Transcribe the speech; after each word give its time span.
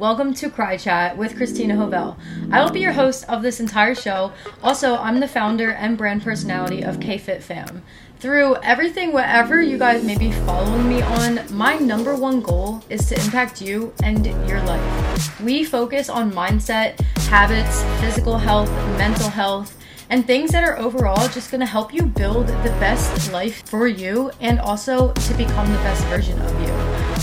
Welcome 0.00 0.32
to 0.36 0.48
KRY.chat 0.48 1.18
with 1.18 1.34
Krystyna 1.34 1.74
Hovell. 1.74 2.16
I 2.50 2.64
will 2.64 2.70
be 2.70 2.80
your 2.80 2.92
host 2.92 3.28
of 3.28 3.42
this 3.42 3.60
entire 3.60 3.94
show. 3.94 4.32
Also, 4.62 4.96
I'm 4.96 5.20
the 5.20 5.28
founder 5.28 5.72
and 5.72 5.98
brand 5.98 6.22
personality 6.22 6.82
of 6.82 7.00
KFit 7.00 7.42
Fam. 7.42 7.82
Through 8.18 8.56
everything, 8.62 9.12
whatever 9.12 9.60
you 9.60 9.76
guys 9.76 10.02
may 10.02 10.16
be 10.16 10.32
following 10.32 10.88
me 10.88 11.02
on, 11.02 11.40
my 11.54 11.74
number 11.74 12.16
one 12.16 12.40
goal 12.40 12.82
is 12.88 13.10
to 13.10 13.22
impact 13.22 13.60
you 13.60 13.92
and 14.02 14.24
your 14.48 14.62
life. 14.62 15.38
We 15.38 15.64
focus 15.64 16.08
on 16.08 16.32
mindset, 16.32 16.98
habits, 17.28 17.82
physical 18.00 18.38
health, 18.38 18.70
mental 18.96 19.28
health, 19.28 19.76
and 20.08 20.26
things 20.26 20.50
that 20.52 20.64
are 20.64 20.78
overall 20.78 21.28
just 21.28 21.50
to 21.50 21.66
help 21.66 21.92
you 21.92 22.04
build 22.04 22.46
the 22.46 22.74
best 22.80 23.30
life 23.34 23.68
for 23.68 23.86
you 23.86 24.30
and 24.40 24.60
also 24.60 25.12
to 25.12 25.34
become 25.34 25.70
the 25.70 25.78
best 25.80 26.02
version 26.06 26.40
of 26.40 26.62
you. 26.62 26.69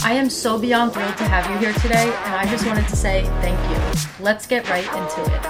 I 0.04 0.14
am 0.14 0.30
so 0.30 0.58
beyond 0.60 0.94
thrilled 0.94 1.18
to 1.18 1.24
have 1.24 1.50
you 1.50 1.58
here 1.58 1.74
today, 1.80 2.14
and 2.26 2.36
I 2.36 2.46
just 2.50 2.66
wanted 2.66 2.88
to 2.88 2.96
say 2.96 3.24
thank 3.42 3.60
you. 3.70 3.78
Let's 4.24 4.48
get 4.48 4.70
right 4.70 4.86
into 4.86 5.22
it. 5.34 5.42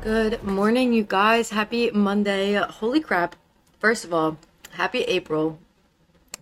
Good 0.00 0.42
morning, 0.42 0.92
you 0.92 1.04
guys. 1.04 1.50
Happy 1.50 1.90
Monday. 1.90 2.54
Holy 2.54 3.00
crap. 3.00 3.36
First 3.78 4.04
of 4.04 4.12
all, 4.12 4.38
happy 4.70 5.02
April. 5.02 5.58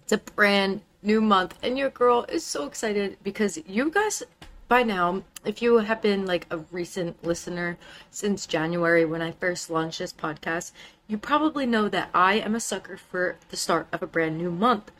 It's 0.03 0.13
a 0.13 0.19
brand 0.19 0.83
new 1.03 1.21
month, 1.21 1.59
and 1.63 1.77
your 1.77 1.91
girl 1.91 2.25
is 2.29 2.45
so 2.45 2.67
excited 2.67 3.17
because 3.23 3.59
you 3.67 3.91
guys 3.91 4.23
by 4.71 4.85
now, 4.85 5.25
if 5.45 5.61
you 5.61 5.79
have 5.79 6.01
been 6.01 6.25
like 6.25 6.47
a 6.49 6.59
recent 6.71 7.25
listener 7.25 7.77
since 8.13 8.47
January 8.47 9.05
when 9.05 9.21
I 9.21 9.33
first 9.33 9.69
launched 9.69 9.99
this 9.99 10.13
podcast, 10.13 10.71
you 11.09 11.19
probably 11.19 11.67
know 11.67 11.89
that 11.89 12.09
I 12.15 12.35
am 12.35 12.55
a 12.55 12.61
sucker 12.61 12.97
for 12.97 13.37
the 13.49 13.57
start 13.57 13.89
of 13.93 14.01
a 14.01 14.07
brand 14.07 14.39
new 14.39 14.53
month. 14.53 14.93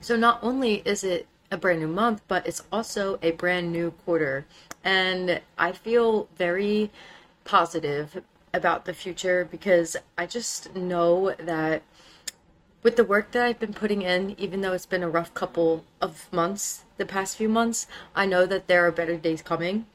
So 0.00 0.14
not 0.14 0.38
only 0.40 0.82
is 0.84 1.02
it 1.02 1.26
a 1.50 1.56
brand 1.56 1.80
new 1.80 1.88
month, 1.88 2.22
but 2.28 2.46
it's 2.46 2.62
also 2.70 3.18
a 3.22 3.32
brand 3.32 3.72
new 3.72 3.90
quarter. 3.90 4.46
And 4.84 5.40
I 5.58 5.72
feel 5.72 6.28
very 6.38 6.92
positive 7.44 8.22
about 8.54 8.84
the 8.84 8.94
future 8.94 9.48
because 9.50 9.96
I 10.16 10.26
just 10.26 10.76
know 10.76 11.34
that 11.40 11.82
with 12.84 12.94
the 12.94 13.04
work 13.04 13.32
that 13.32 13.44
I've 13.44 13.58
been 13.58 13.74
putting 13.74 14.02
in, 14.02 14.36
even 14.38 14.60
though 14.60 14.74
it's 14.74 14.86
been 14.86 15.02
a 15.02 15.10
rough 15.10 15.34
couple 15.34 15.84
of 16.00 16.32
months, 16.32 16.84
the 17.00 17.06
past 17.06 17.36
few 17.36 17.48
months, 17.48 17.88
I 18.14 18.26
know 18.26 18.46
that 18.46 18.68
there 18.68 18.86
are 18.86 18.92
better 18.92 19.16
days 19.16 19.42
coming. 19.42 19.86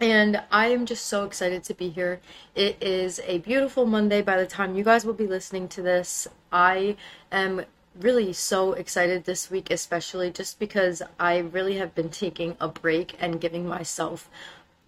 And 0.00 0.40
I 0.52 0.68
am 0.68 0.86
just 0.86 1.06
so 1.06 1.24
excited 1.24 1.64
to 1.64 1.74
be 1.74 1.90
here. 1.90 2.20
It 2.54 2.78
is 2.80 3.20
a 3.26 3.38
beautiful 3.38 3.84
Monday 3.84 4.22
by 4.22 4.36
the 4.36 4.46
time 4.46 4.76
you 4.76 4.84
guys 4.84 5.04
will 5.04 5.12
be 5.12 5.26
listening 5.26 5.66
to 5.68 5.82
this. 5.82 6.28
I 6.52 6.96
am 7.32 7.64
really 7.98 8.32
so 8.32 8.74
excited 8.74 9.24
this 9.24 9.50
week, 9.50 9.72
especially 9.72 10.30
just 10.30 10.60
because 10.60 11.02
I 11.18 11.38
really 11.38 11.78
have 11.78 11.96
been 11.96 12.10
taking 12.10 12.56
a 12.60 12.68
break 12.68 13.16
and 13.20 13.40
giving 13.40 13.66
myself 13.66 14.30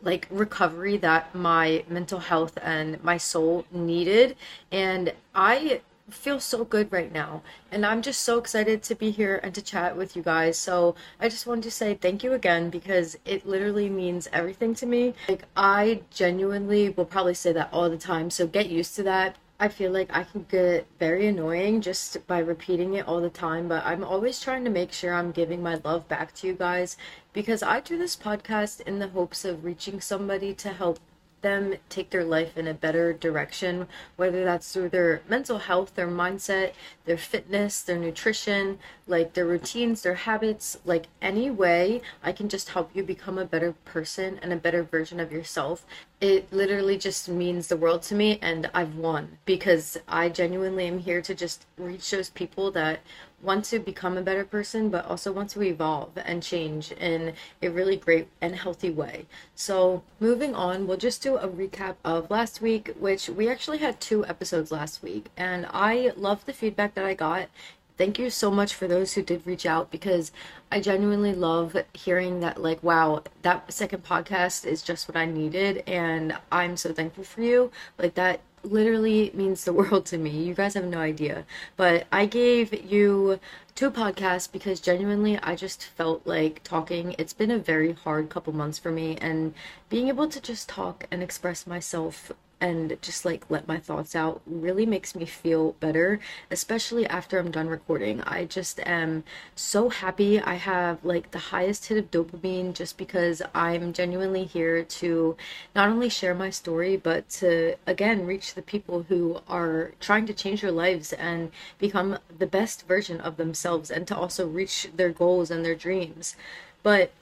like 0.00 0.28
recovery 0.30 0.96
that 0.98 1.34
my 1.34 1.84
mental 1.88 2.20
health 2.20 2.56
and 2.62 3.02
my 3.02 3.16
soul 3.16 3.66
needed. 3.72 4.36
And 4.70 5.12
I 5.34 5.80
feel 6.14 6.40
so 6.40 6.64
good 6.64 6.92
right 6.92 7.12
now. 7.12 7.42
And 7.70 7.84
I'm 7.86 8.02
just 8.02 8.20
so 8.22 8.38
excited 8.38 8.82
to 8.84 8.94
be 8.94 9.10
here 9.10 9.40
and 9.42 9.54
to 9.54 9.62
chat 9.62 9.96
with 9.96 10.16
you 10.16 10.22
guys. 10.22 10.58
So 10.58 10.94
I 11.20 11.28
just 11.28 11.46
wanted 11.46 11.64
to 11.64 11.70
say 11.70 11.94
thank 11.94 12.22
you 12.22 12.32
again 12.32 12.70
because 12.70 13.16
it 13.24 13.46
literally 13.46 13.88
means 13.88 14.28
everything 14.32 14.74
to 14.76 14.86
me. 14.86 15.14
Like, 15.28 15.44
I 15.56 16.02
genuinely 16.10 16.90
will 16.90 17.04
probably 17.04 17.34
say 17.34 17.52
that 17.52 17.70
all 17.72 17.88
the 17.88 17.98
time. 17.98 18.30
So 18.30 18.46
get 18.46 18.68
used 18.68 18.94
to 18.96 19.02
that. 19.04 19.36
I 19.62 19.68
feel 19.68 19.92
like 19.92 20.08
I 20.10 20.24
can 20.24 20.46
get 20.48 20.86
very 20.98 21.26
annoying 21.26 21.82
just 21.82 22.26
by 22.26 22.38
repeating 22.38 22.94
it 22.94 23.06
all 23.06 23.20
the 23.20 23.28
time, 23.28 23.68
but 23.68 23.84
I'm 23.84 24.02
always 24.02 24.40
trying 24.40 24.64
to 24.64 24.70
make 24.70 24.90
sure 24.90 25.12
I'm 25.12 25.32
giving 25.32 25.62
my 25.62 25.78
love 25.84 26.08
back 26.08 26.32
to 26.36 26.46
you 26.46 26.54
guys 26.54 26.96
because 27.34 27.62
I 27.62 27.80
do 27.80 27.98
this 27.98 28.16
podcast 28.16 28.80
in 28.80 29.00
the 29.00 29.08
hopes 29.08 29.44
of 29.44 29.62
reaching 29.62 30.00
somebody 30.00 30.54
to 30.54 30.70
help 30.70 30.98
them 31.42 31.74
take 31.88 32.10
their 32.10 32.24
life 32.24 32.56
in 32.56 32.66
a 32.66 32.74
better 32.74 33.12
direction, 33.12 33.86
whether 34.16 34.44
that's 34.44 34.72
through 34.72 34.90
their 34.90 35.22
mental 35.28 35.58
health, 35.58 35.94
their 35.94 36.08
mindset, 36.08 36.72
their 37.04 37.18
fitness, 37.18 37.82
their 37.82 37.98
nutrition, 37.98 38.78
like 39.06 39.32
their 39.32 39.46
routines, 39.46 40.02
their 40.02 40.14
habits, 40.14 40.78
like 40.84 41.06
any 41.20 41.50
way 41.50 42.00
I 42.22 42.32
can 42.32 42.48
just 42.48 42.70
help 42.70 42.90
you 42.94 43.02
become 43.02 43.38
a 43.38 43.44
better 43.44 43.72
person 43.84 44.38
and 44.42 44.52
a 44.52 44.56
better 44.56 44.82
version 44.82 45.20
of 45.20 45.32
yourself. 45.32 45.84
It 46.20 46.52
literally 46.52 46.98
just 46.98 47.28
means 47.28 47.68
the 47.68 47.76
world 47.76 48.02
to 48.02 48.14
me, 48.14 48.38
and 48.42 48.70
I've 48.74 48.94
won 48.94 49.38
because 49.46 49.96
I 50.06 50.28
genuinely 50.28 50.86
am 50.86 50.98
here 50.98 51.22
to 51.22 51.34
just 51.34 51.64
reach 51.78 52.10
those 52.10 52.30
people 52.30 52.70
that 52.72 53.00
want 53.42 53.64
to 53.66 53.78
become 53.78 54.16
a 54.16 54.22
better 54.22 54.44
person, 54.44 54.90
but 54.90 55.06
also 55.06 55.32
want 55.32 55.50
to 55.50 55.62
evolve 55.62 56.10
and 56.16 56.42
change 56.42 56.92
in 56.92 57.34
a 57.62 57.68
really 57.68 57.96
great 57.96 58.28
and 58.40 58.54
healthy 58.56 58.90
way. 58.90 59.26
So, 59.54 60.02
moving 60.18 60.54
on, 60.54 60.86
we'll 60.86 60.96
just 60.96 61.22
do 61.22 61.36
a 61.36 61.48
recap 61.48 61.96
of 62.04 62.30
last 62.30 62.60
week, 62.60 62.94
which 62.98 63.28
we 63.28 63.48
actually 63.48 63.78
had 63.78 64.00
two 64.00 64.26
episodes 64.26 64.70
last 64.70 65.02
week, 65.02 65.26
and 65.36 65.66
I 65.70 66.12
love 66.16 66.44
the 66.44 66.52
feedback 66.52 66.94
that 66.94 67.04
I 67.04 67.14
got. 67.14 67.48
Thank 67.96 68.18
you 68.18 68.30
so 68.30 68.50
much 68.50 68.74
for 68.74 68.88
those 68.88 69.12
who 69.12 69.22
did 69.22 69.46
reach 69.46 69.66
out 69.66 69.90
because 69.90 70.32
I 70.72 70.80
genuinely 70.80 71.34
love 71.34 71.76
hearing 71.92 72.40
that, 72.40 72.62
like, 72.62 72.82
wow, 72.82 73.22
that 73.42 73.70
second 73.72 74.04
podcast 74.04 74.64
is 74.64 74.80
just 74.82 75.06
what 75.06 75.16
I 75.16 75.26
needed, 75.26 75.82
and 75.86 76.36
I'm 76.50 76.78
so 76.78 76.94
thankful 76.94 77.24
for 77.24 77.42
you. 77.42 77.70
Like, 77.98 78.14
that 78.14 78.40
literally 78.62 79.30
means 79.34 79.64
the 79.64 79.72
world 79.80 80.06
to 80.06 80.18
me. 80.18 80.30
You 80.30 80.54
guys 80.54 80.74
have 80.74 80.84
no 80.84 80.98
idea. 80.98 81.44
But 81.76 82.06
I 82.12 82.26
gave 82.26 82.84
you 82.84 83.40
two 83.74 83.90
podcasts 83.90 84.50
because 84.50 84.80
genuinely 84.80 85.38
I 85.38 85.56
just 85.56 85.84
felt 85.84 86.26
like 86.26 86.62
talking. 86.64 87.14
It's 87.18 87.32
been 87.32 87.50
a 87.50 87.58
very 87.58 87.92
hard 87.92 88.28
couple 88.28 88.52
months 88.52 88.78
for 88.78 88.90
me 88.90 89.16
and 89.16 89.54
being 89.88 90.08
able 90.08 90.28
to 90.28 90.40
just 90.40 90.68
talk 90.68 91.06
and 91.10 91.22
express 91.22 91.66
myself 91.66 92.32
and 92.60 92.96
just 93.00 93.24
like 93.24 93.44
let 93.48 93.66
my 93.66 93.78
thoughts 93.78 94.14
out 94.14 94.40
really 94.46 94.86
makes 94.86 95.14
me 95.14 95.24
feel 95.24 95.72
better, 95.80 96.20
especially 96.50 97.06
after 97.06 97.38
I'm 97.38 97.50
done 97.50 97.68
recording. 97.68 98.20
I 98.22 98.44
just 98.44 98.80
am 98.80 99.24
so 99.54 99.88
happy. 99.88 100.40
I 100.40 100.54
have 100.54 101.04
like 101.04 101.30
the 101.30 101.38
highest 101.38 101.86
hit 101.86 101.98
of 101.98 102.10
dopamine 102.10 102.74
just 102.74 102.98
because 102.98 103.40
I'm 103.54 103.92
genuinely 103.92 104.44
here 104.44 104.84
to 104.84 105.36
not 105.74 105.88
only 105.88 106.08
share 106.08 106.34
my 106.34 106.50
story, 106.50 106.96
but 106.96 107.28
to 107.40 107.76
again 107.86 108.26
reach 108.26 108.54
the 108.54 108.62
people 108.62 109.04
who 109.08 109.40
are 109.48 109.92
trying 110.00 110.26
to 110.26 110.34
change 110.34 110.62
their 110.62 110.72
lives 110.72 111.12
and 111.12 111.50
become 111.78 112.18
the 112.38 112.46
best 112.46 112.86
version 112.86 113.20
of 113.20 113.36
themselves 113.36 113.90
and 113.90 114.06
to 114.08 114.16
also 114.16 114.46
reach 114.46 114.88
their 114.94 115.10
goals 115.10 115.50
and 115.50 115.64
their 115.64 115.74
dreams. 115.74 116.36
But 116.82 117.12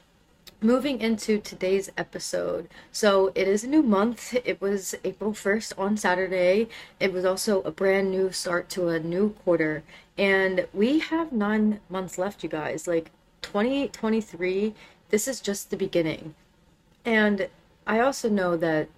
moving 0.61 1.01
into 1.01 1.39
today's 1.39 1.91
episode. 1.97 2.69
So 2.91 3.33
it 3.35 3.47
is 3.47 3.65
a 3.65 3.69
new 3.69 3.83
month. 3.83 4.35
It 4.45 4.61
was 4.61 4.95
April 5.05 5.33
1st 5.33 5.79
on 5.79 5.97
Saturday. 5.97 6.69
It 6.99 7.13
was 7.13 7.25
also 7.25 7.63
a 7.63 7.71
brand 7.71 8.11
new 8.11 8.33
start 8.33 8.69
to 8.71 8.89
a 8.89 8.99
new 8.99 9.31
quarter. 9.45 9.83
And 10.17 10.67
we 10.73 10.99
have 10.99 11.33
nine 11.33 11.81
months 11.89 12.19
left, 12.19 12.43
you 12.43 12.49
guys. 12.49 12.89
Like 12.89 13.11
2023, 13.43 14.75
this 15.11 15.29
is 15.29 15.41
just 15.41 15.71
the 15.71 15.77
beginning. 15.77 16.35
And 17.05 17.49
I 17.87 18.01
also 18.01 18.29
know 18.29 18.57
that 18.57 18.89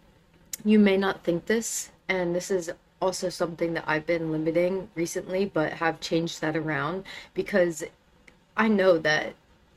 you 0.64 0.78
may 0.78 0.96
not 0.96 1.22
think 1.22 1.46
this, 1.46 1.90
and 2.08 2.34
this 2.34 2.50
is 2.50 2.70
also 3.00 3.28
something 3.28 3.74
that 3.74 3.84
I've 3.86 4.06
been 4.06 4.32
limiting 4.32 4.90
recently, 4.94 5.44
but 5.44 5.74
have 5.74 6.00
changed 6.00 6.40
that 6.40 6.56
around 6.56 7.04
because 7.34 7.84
I 8.56 8.68
know 8.68 8.98
that 8.98 9.34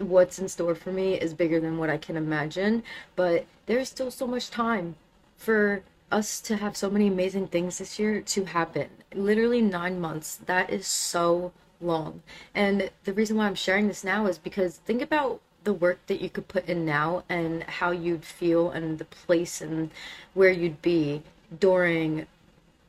what's 0.09 0.39
in 0.39 0.47
store 0.47 0.75
for 0.75 0.91
me 0.91 1.15
is 1.15 1.33
bigger 1.33 1.59
than 1.59 1.77
what 1.77 1.89
I 1.89 1.97
can 1.97 2.17
imagine, 2.17 2.83
but 3.15 3.45
there's 3.65 3.89
still 3.89 4.11
so 4.11 4.27
much 4.27 4.49
time 4.49 4.95
for 5.37 5.83
us 6.11 6.39
to 6.41 6.57
have 6.57 6.77
so 6.77 6.89
many 6.89 7.07
amazing 7.07 7.47
things 7.47 7.79
this 7.79 7.97
year 7.97 8.21
to 8.21 8.45
happen. 8.45 8.87
Literally 9.13 9.61
nine 9.61 9.99
months. 9.99 10.35
That 10.45 10.69
is 10.69 10.85
so 10.85 11.51
long. 11.81 12.21
And 12.53 12.89
the 13.03 13.13
reason 13.13 13.38
why 13.38 13.47
I'm 13.47 13.55
sharing 13.55 13.88
this 13.88 14.03
now 14.03 14.27
is 14.27 14.38
because 14.38 14.77
think 14.77 15.01
about 15.01 15.41
the 15.63 15.73
work 15.73 16.00
that 16.07 16.21
you 16.21 16.29
could 16.29 16.47
put 16.47 16.67
in 16.67 16.85
now 16.85 17.23
and 17.29 17.63
how 17.63 17.91
you'd 17.91 18.25
feel 18.25 18.69
and 18.71 18.99
the 18.99 19.06
place 19.06 19.61
and 19.61 19.89
where 20.33 20.51
you'd 20.51 20.81
be 20.81 21.23
during 21.59 22.27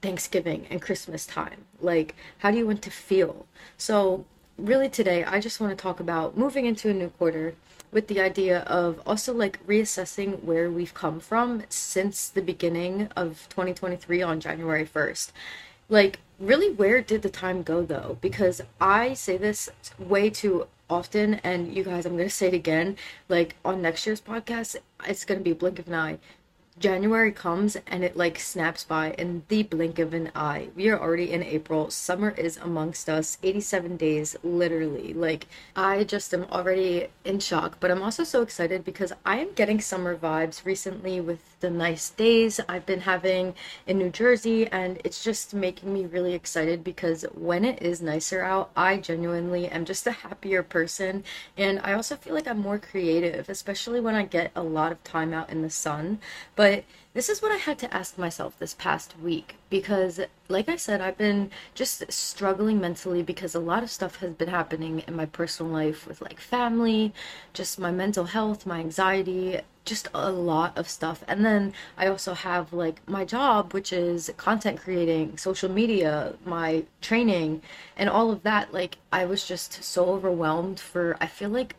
Thanksgiving 0.02 0.66
and 0.70 0.82
Christmas 0.82 1.24
time. 1.24 1.64
Like, 1.80 2.14
how 2.38 2.50
do 2.50 2.58
you 2.58 2.66
want 2.66 2.82
to 2.82 2.90
feel? 2.90 3.46
So, 3.78 4.26
really 4.56 4.88
today 4.88 5.24
I 5.24 5.40
just 5.40 5.60
want 5.60 5.76
to 5.76 5.82
talk 5.82 6.00
about 6.00 6.36
moving 6.36 6.66
into 6.66 6.88
a 6.88 6.94
new 6.94 7.08
quarter 7.08 7.54
with 7.90 8.08
the 8.08 8.20
idea 8.20 8.60
of 8.60 9.00
also 9.06 9.32
like 9.32 9.64
reassessing 9.66 10.42
where 10.42 10.70
we've 10.70 10.94
come 10.94 11.20
from 11.20 11.62
since 11.68 12.28
the 12.28 12.42
beginning 12.42 13.08
of 13.16 13.46
2023 13.50 14.22
on 14.22 14.40
January 14.40 14.86
1st. 14.86 15.32
Like 15.88 16.20
really 16.38 16.72
where 16.72 17.00
did 17.02 17.22
the 17.22 17.30
time 17.30 17.62
go 17.62 17.84
though? 17.84 18.18
Because 18.20 18.60
I 18.80 19.14
say 19.14 19.36
this 19.36 19.68
way 19.98 20.30
too 20.30 20.66
often 20.88 21.34
and 21.42 21.74
you 21.74 21.82
guys 21.82 22.06
I'm 22.06 22.16
going 22.16 22.28
to 22.28 22.34
say 22.34 22.48
it 22.48 22.54
again 22.54 22.96
like 23.28 23.56
on 23.64 23.82
next 23.82 24.06
year's 24.06 24.20
podcast 24.20 24.76
it's 25.06 25.24
going 25.24 25.40
to 25.40 25.44
be 25.44 25.52
blink 25.52 25.78
of 25.78 25.88
an 25.88 25.94
eye 25.94 26.18
January 26.78 27.30
comes 27.30 27.76
and 27.86 28.02
it 28.02 28.16
like 28.16 28.38
snaps 28.38 28.82
by 28.82 29.12
in 29.12 29.44
the 29.46 29.62
blink 29.62 30.00
of 30.00 30.12
an 30.12 30.32
eye. 30.34 30.68
We 30.74 30.88
are 30.88 31.00
already 31.00 31.30
in 31.30 31.42
April. 31.42 31.88
Summer 31.90 32.30
is 32.30 32.56
amongst 32.56 33.08
us. 33.08 33.38
87 33.44 33.96
days, 33.96 34.36
literally. 34.42 35.14
Like, 35.14 35.46
I 35.76 36.02
just 36.02 36.34
am 36.34 36.44
already 36.50 37.06
in 37.24 37.38
shock, 37.38 37.76
but 37.78 37.92
I'm 37.92 38.02
also 38.02 38.24
so 38.24 38.42
excited 38.42 38.84
because 38.84 39.12
I 39.24 39.38
am 39.38 39.52
getting 39.54 39.80
summer 39.80 40.16
vibes 40.16 40.64
recently 40.64 41.20
with 41.20 41.53
the 41.64 41.70
nice 41.70 42.10
days 42.10 42.60
I've 42.68 42.84
been 42.84 43.00
having 43.00 43.54
in 43.86 43.96
New 43.96 44.10
Jersey, 44.10 44.66
and 44.66 45.00
it's 45.02 45.24
just 45.24 45.54
making 45.54 45.94
me 45.94 46.04
really 46.04 46.34
excited 46.34 46.84
because 46.84 47.24
when 47.32 47.64
it 47.64 47.80
is 47.80 48.02
nicer 48.02 48.42
out, 48.42 48.70
I 48.76 48.98
genuinely 48.98 49.68
am 49.68 49.86
just 49.86 50.06
a 50.06 50.10
happier 50.10 50.62
person, 50.62 51.24
and 51.56 51.80
I 51.82 51.94
also 51.94 52.16
feel 52.16 52.34
like 52.34 52.46
I'm 52.46 52.58
more 52.58 52.78
creative, 52.78 53.48
especially 53.48 53.98
when 53.98 54.14
I 54.14 54.24
get 54.24 54.52
a 54.54 54.62
lot 54.62 54.92
of 54.92 55.02
time 55.04 55.32
out 55.32 55.48
in 55.48 55.62
the 55.62 55.70
sun. 55.70 56.18
But 56.54 56.84
this 57.14 57.28
is 57.28 57.40
what 57.40 57.52
I 57.52 57.56
had 57.56 57.78
to 57.78 57.94
ask 57.94 58.18
myself 58.18 58.58
this 58.58 58.74
past 58.74 59.14
week 59.22 59.54
because, 59.70 60.20
like 60.48 60.68
I 60.68 60.74
said, 60.74 61.00
I've 61.00 61.16
been 61.16 61.52
just 61.72 62.12
struggling 62.12 62.80
mentally 62.80 63.22
because 63.22 63.54
a 63.54 63.60
lot 63.60 63.84
of 63.84 63.90
stuff 63.90 64.16
has 64.16 64.32
been 64.32 64.48
happening 64.48 65.04
in 65.06 65.14
my 65.14 65.26
personal 65.26 65.70
life 65.70 66.08
with 66.08 66.20
like 66.20 66.40
family, 66.40 67.14
just 67.52 67.78
my 67.78 67.92
mental 67.92 68.24
health, 68.24 68.66
my 68.66 68.80
anxiety, 68.80 69.60
just 69.84 70.08
a 70.12 70.32
lot 70.32 70.76
of 70.76 70.88
stuff. 70.88 71.22
And 71.28 71.44
then 71.44 71.72
I 71.96 72.08
also 72.08 72.34
have 72.34 72.72
like 72.72 73.00
my 73.08 73.24
job, 73.24 73.72
which 73.72 73.92
is 73.92 74.32
content 74.36 74.80
creating, 74.80 75.38
social 75.38 75.70
media, 75.70 76.34
my 76.44 76.82
training, 77.00 77.62
and 77.96 78.10
all 78.10 78.32
of 78.32 78.42
that. 78.42 78.74
Like, 78.74 78.98
I 79.12 79.24
was 79.24 79.46
just 79.46 79.84
so 79.84 80.06
overwhelmed 80.06 80.80
for, 80.80 81.16
I 81.20 81.26
feel 81.26 81.50
like 81.50 81.76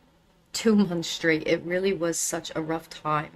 two 0.55 0.75
months 0.75 1.09
straight. 1.09 1.45
It 1.45 1.61
really 1.63 1.93
was 1.93 2.17
such 2.17 2.51
a 2.55 2.61
rough 2.61 2.89
time. 2.89 3.31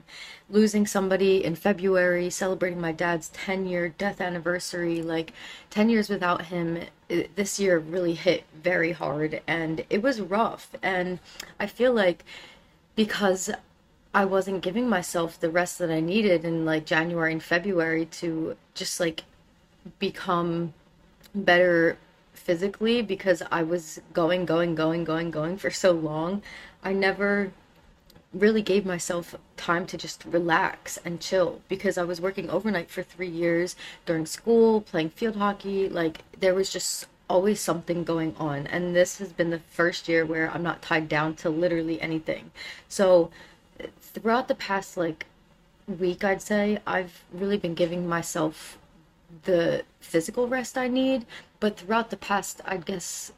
Losing 0.49 0.87
somebody 0.87 1.43
in 1.43 1.53
February, 1.53 2.29
celebrating 2.31 2.81
my 2.81 2.91
dad's 2.91 3.29
10 3.29 3.67
year 3.67 3.89
death 3.89 4.19
anniversary, 4.21 5.03
like 5.03 5.33
10 5.69 5.89
years 5.89 6.09
without 6.09 6.45
him, 6.45 6.85
it, 7.09 7.35
this 7.35 7.59
year 7.59 7.77
really 7.77 8.15
hit 8.15 8.45
very 8.63 8.93
hard 8.93 9.41
and 9.45 9.85
it 9.89 10.01
was 10.01 10.21
rough. 10.21 10.69
And 10.81 11.19
I 11.59 11.67
feel 11.67 11.93
like 11.93 12.23
because 12.95 13.51
I 14.13 14.25
wasn't 14.25 14.61
giving 14.61 14.89
myself 14.89 15.39
the 15.39 15.49
rest 15.49 15.77
that 15.79 15.91
I 15.91 15.99
needed 15.99 16.43
in 16.43 16.65
like 16.65 16.85
January 16.85 17.33
and 17.33 17.43
February 17.43 18.05
to 18.05 18.55
just 18.73 18.99
like 18.99 19.23
become 19.99 20.73
better 21.35 21.97
physically 22.33 23.01
because 23.01 23.43
I 23.51 23.61
was 23.61 24.01
going, 24.13 24.45
going, 24.45 24.73
going, 24.73 25.03
going, 25.03 25.29
going 25.29 25.57
for 25.57 25.69
so 25.69 25.91
long. 25.91 26.41
I 26.83 26.93
never 26.93 27.51
really 28.33 28.61
gave 28.61 28.85
myself 28.85 29.35
time 29.57 29.87
to 29.87 29.97
just 29.97 30.23
relax 30.25 30.97
and 31.03 31.19
chill 31.19 31.61
because 31.67 31.97
I 31.97 32.03
was 32.03 32.21
working 32.21 32.49
overnight 32.49 32.89
for 32.89 33.01
three 33.01 33.29
years 33.29 33.75
during 34.05 34.25
school, 34.25 34.81
playing 34.81 35.09
field 35.09 35.35
hockey. 35.35 35.89
Like, 35.89 36.19
there 36.39 36.53
was 36.53 36.69
just 36.69 37.07
always 37.29 37.59
something 37.59 38.03
going 38.03 38.35
on. 38.37 38.67
And 38.67 38.95
this 38.95 39.17
has 39.17 39.31
been 39.33 39.49
the 39.49 39.59
first 39.59 40.07
year 40.07 40.25
where 40.25 40.49
I'm 40.51 40.63
not 40.63 40.81
tied 40.81 41.09
down 41.09 41.35
to 41.37 41.49
literally 41.49 41.99
anything. 42.01 42.51
So, 42.87 43.31
throughout 44.01 44.47
the 44.47 44.55
past, 44.55 44.95
like, 44.97 45.25
week, 45.87 46.23
I'd 46.23 46.41
say, 46.41 46.79
I've 46.85 47.23
really 47.33 47.57
been 47.57 47.73
giving 47.73 48.07
myself 48.07 48.77
the 49.43 49.83
physical 49.99 50.47
rest 50.47 50.77
I 50.77 50.87
need. 50.87 51.25
But 51.59 51.77
throughout 51.77 52.09
the 52.09 52.17
past, 52.17 52.61
I 52.65 52.77
guess, 52.77 53.31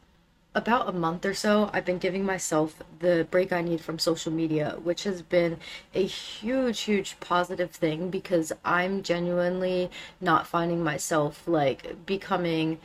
about 0.53 0.89
a 0.89 0.91
month 0.91 1.25
or 1.25 1.33
so, 1.33 1.69
I've 1.71 1.85
been 1.85 1.97
giving 1.97 2.25
myself 2.25 2.81
the 2.99 3.25
break 3.31 3.53
I 3.53 3.61
need 3.61 3.79
from 3.79 3.99
social 3.99 4.31
media, 4.31 4.77
which 4.83 5.03
has 5.05 5.21
been 5.21 5.57
a 5.95 6.05
huge, 6.05 6.81
huge 6.81 7.19
positive 7.21 7.71
thing 7.71 8.09
because 8.09 8.51
I'm 8.65 9.01
genuinely 9.01 9.89
not 10.19 10.47
finding 10.47 10.83
myself 10.83 11.47
like 11.47 12.05
becoming 12.05 12.79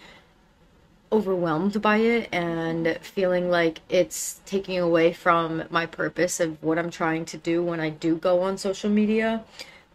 overwhelmed 1.11 1.81
by 1.83 1.99
it 1.99 2.29
and 2.33 2.99
feeling 3.01 3.51
like 3.51 3.81
it's 3.89 4.41
taking 4.47 4.79
away 4.79 5.13
from 5.13 5.65
my 5.71 5.87
purpose 5.87 6.39
of 6.41 6.63
what 6.63 6.79
I'm 6.79 6.91
trying 6.91 7.25
to 7.27 7.37
do 7.37 7.63
when 7.63 7.81
I 7.81 7.91
do 7.91 8.17
go 8.17 8.43
on 8.43 8.59
social 8.59 8.91
media. 8.91 9.43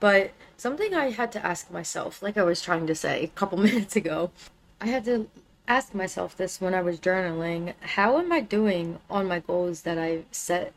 But 0.01 0.31
something 0.57 0.93
I 0.93 1.11
had 1.11 1.31
to 1.33 1.45
ask 1.45 1.71
myself, 1.71 2.21
like 2.21 2.37
I 2.37 2.43
was 2.43 2.61
trying 2.61 2.87
to 2.87 2.95
say 2.95 3.23
a 3.23 3.27
couple 3.27 3.57
minutes 3.69 3.95
ago, 3.95 4.31
I 4.81 4.87
had 4.87 5.05
to 5.05 5.27
ask 5.67 5.93
myself 5.93 6.35
this 6.35 6.59
when 6.59 6.73
I 6.73 6.81
was 6.81 6.99
journaling. 6.99 7.73
How 7.81 8.17
am 8.17 8.31
I 8.31 8.41
doing 8.41 8.99
on 9.09 9.27
my 9.27 9.39
goals 9.39 9.81
that 9.83 9.97
I 9.97 10.23
set 10.31 10.73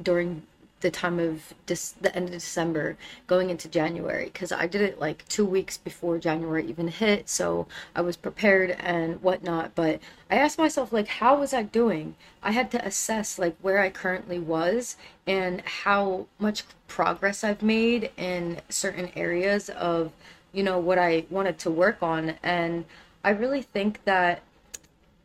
during 0.00 0.42
the 0.80 0.90
time 0.90 1.18
of 1.18 1.54
the 1.66 2.12
end 2.14 2.26
of 2.26 2.30
December 2.30 2.96
going 3.26 3.50
into 3.50 3.68
January 3.68 4.26
because 4.26 4.52
I 4.52 4.66
did 4.68 4.80
it 4.80 5.00
like 5.00 5.26
two 5.28 5.44
weeks 5.44 5.76
before 5.76 6.18
January 6.18 6.64
even 6.66 6.88
hit, 6.88 7.28
so 7.28 7.66
I 7.96 8.00
was 8.00 8.16
prepared 8.16 8.70
and 8.78 9.20
whatnot. 9.20 9.74
But 9.74 10.00
I 10.30 10.36
asked 10.36 10.58
myself 10.58 10.92
like, 10.92 11.08
how 11.08 11.40
was 11.40 11.52
I 11.52 11.64
doing? 11.64 12.14
I 12.42 12.52
had 12.52 12.70
to 12.72 12.86
assess 12.86 13.38
like 13.38 13.56
where 13.60 13.80
I 13.80 13.90
currently 13.90 14.38
was 14.38 14.96
and 15.26 15.62
how 15.62 16.26
much 16.38 16.62
progress 16.86 17.42
I've 17.42 17.62
made 17.62 18.12
in 18.16 18.60
certain 18.68 19.10
areas 19.16 19.68
of 19.70 20.12
you 20.52 20.62
know 20.62 20.78
what 20.78 20.98
I 20.98 21.26
wanted 21.28 21.58
to 21.60 21.70
work 21.70 22.02
on 22.02 22.34
and 22.42 22.84
I 23.24 23.30
really 23.30 23.62
think 23.62 24.04
that 24.04 24.42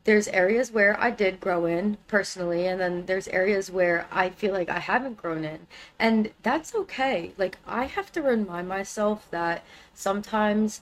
there's 0.06 0.28
areas 0.28 0.72
where 0.72 1.00
I 1.00 1.12
did 1.12 1.40
grow 1.40 1.66
in 1.66 1.98
personally, 2.08 2.68
and 2.68 2.80
then 2.80 3.06
there's 3.06 3.28
areas 3.30 3.72
where 3.72 4.06
I 4.12 4.30
feel 4.30 4.52
like 4.52 4.70
I 4.70 4.80
haven't 4.80 5.18
grown 5.18 5.46
in. 5.46 5.68
And 5.98 6.32
that's 6.42 6.76
okay. 6.76 7.32
Like, 7.38 7.58
I 7.66 7.86
have 7.86 8.12
to 8.14 8.22
remind 8.22 8.68
myself 8.68 9.28
that 9.32 9.64
sometimes 9.94 10.82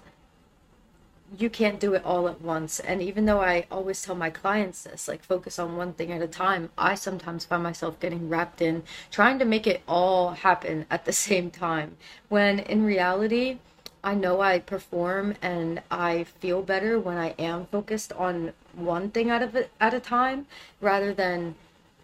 you 1.38 1.50
can't 1.50 1.80
do 1.80 1.94
it 1.94 2.04
all 2.04 2.28
at 2.28 2.42
once. 2.42 2.80
And 2.80 3.02
even 3.02 3.26
though 3.26 3.40
I 3.40 3.66
always 3.72 4.02
tell 4.02 4.16
my 4.16 4.32
clients 4.32 4.84
this, 4.84 5.08
like, 5.08 5.24
focus 5.24 5.60
on 5.60 5.78
one 5.78 5.94
thing 5.94 6.12
at 6.12 6.22
a 6.22 6.28
time, 6.28 6.72
I 6.78 6.96
sometimes 6.96 7.46
find 7.46 7.62
myself 7.62 8.00
getting 8.00 8.28
wrapped 8.28 8.62
in 8.62 8.84
trying 9.12 9.38
to 9.40 9.46
make 9.46 9.68
it 9.68 9.82
all 9.88 10.32
happen 10.32 10.88
at 10.90 11.06
the 11.06 11.14
same 11.28 11.52
time. 11.52 11.98
When 12.28 12.60
in 12.60 12.84
reality, 12.84 13.60
I 14.04 14.16
know 14.16 14.42
I 14.42 14.60
perform 14.60 15.36
and 15.42 15.82
I 15.92 16.24
feel 16.24 16.64
better 16.64 17.00
when 17.00 17.18
I 17.18 17.30
am 17.38 17.68
focused 17.68 18.12
on 18.14 18.54
one 18.74 19.12
thing 19.12 19.30
at 19.30 19.44
a 19.44 19.68
at 19.80 19.94
a 19.94 20.00
time 20.00 20.48
rather 20.80 21.14
than 21.14 21.56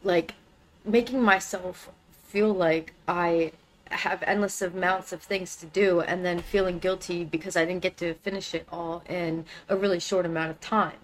like 0.03 0.35
making 0.85 1.21
myself 1.21 1.89
feel 2.27 2.53
like 2.53 2.93
I 3.07 3.51
have 3.89 4.21
endless 4.23 4.61
amounts 4.61 5.11
of 5.11 5.23
things 5.23 5.55
to 5.55 5.65
do 5.65 6.01
and 6.01 6.23
then 6.23 6.39
feeling 6.39 6.77
guilty 6.77 7.23
because 7.23 7.55
I 7.55 7.65
didn't 7.65 7.81
get 7.81 7.97
to 7.97 8.13
finish 8.15 8.53
it 8.53 8.67
all 8.71 9.01
in 9.09 9.45
a 9.69 9.75
really 9.75 9.99
short 9.99 10.25
amount 10.25 10.51
of 10.51 10.59
time. 10.59 10.97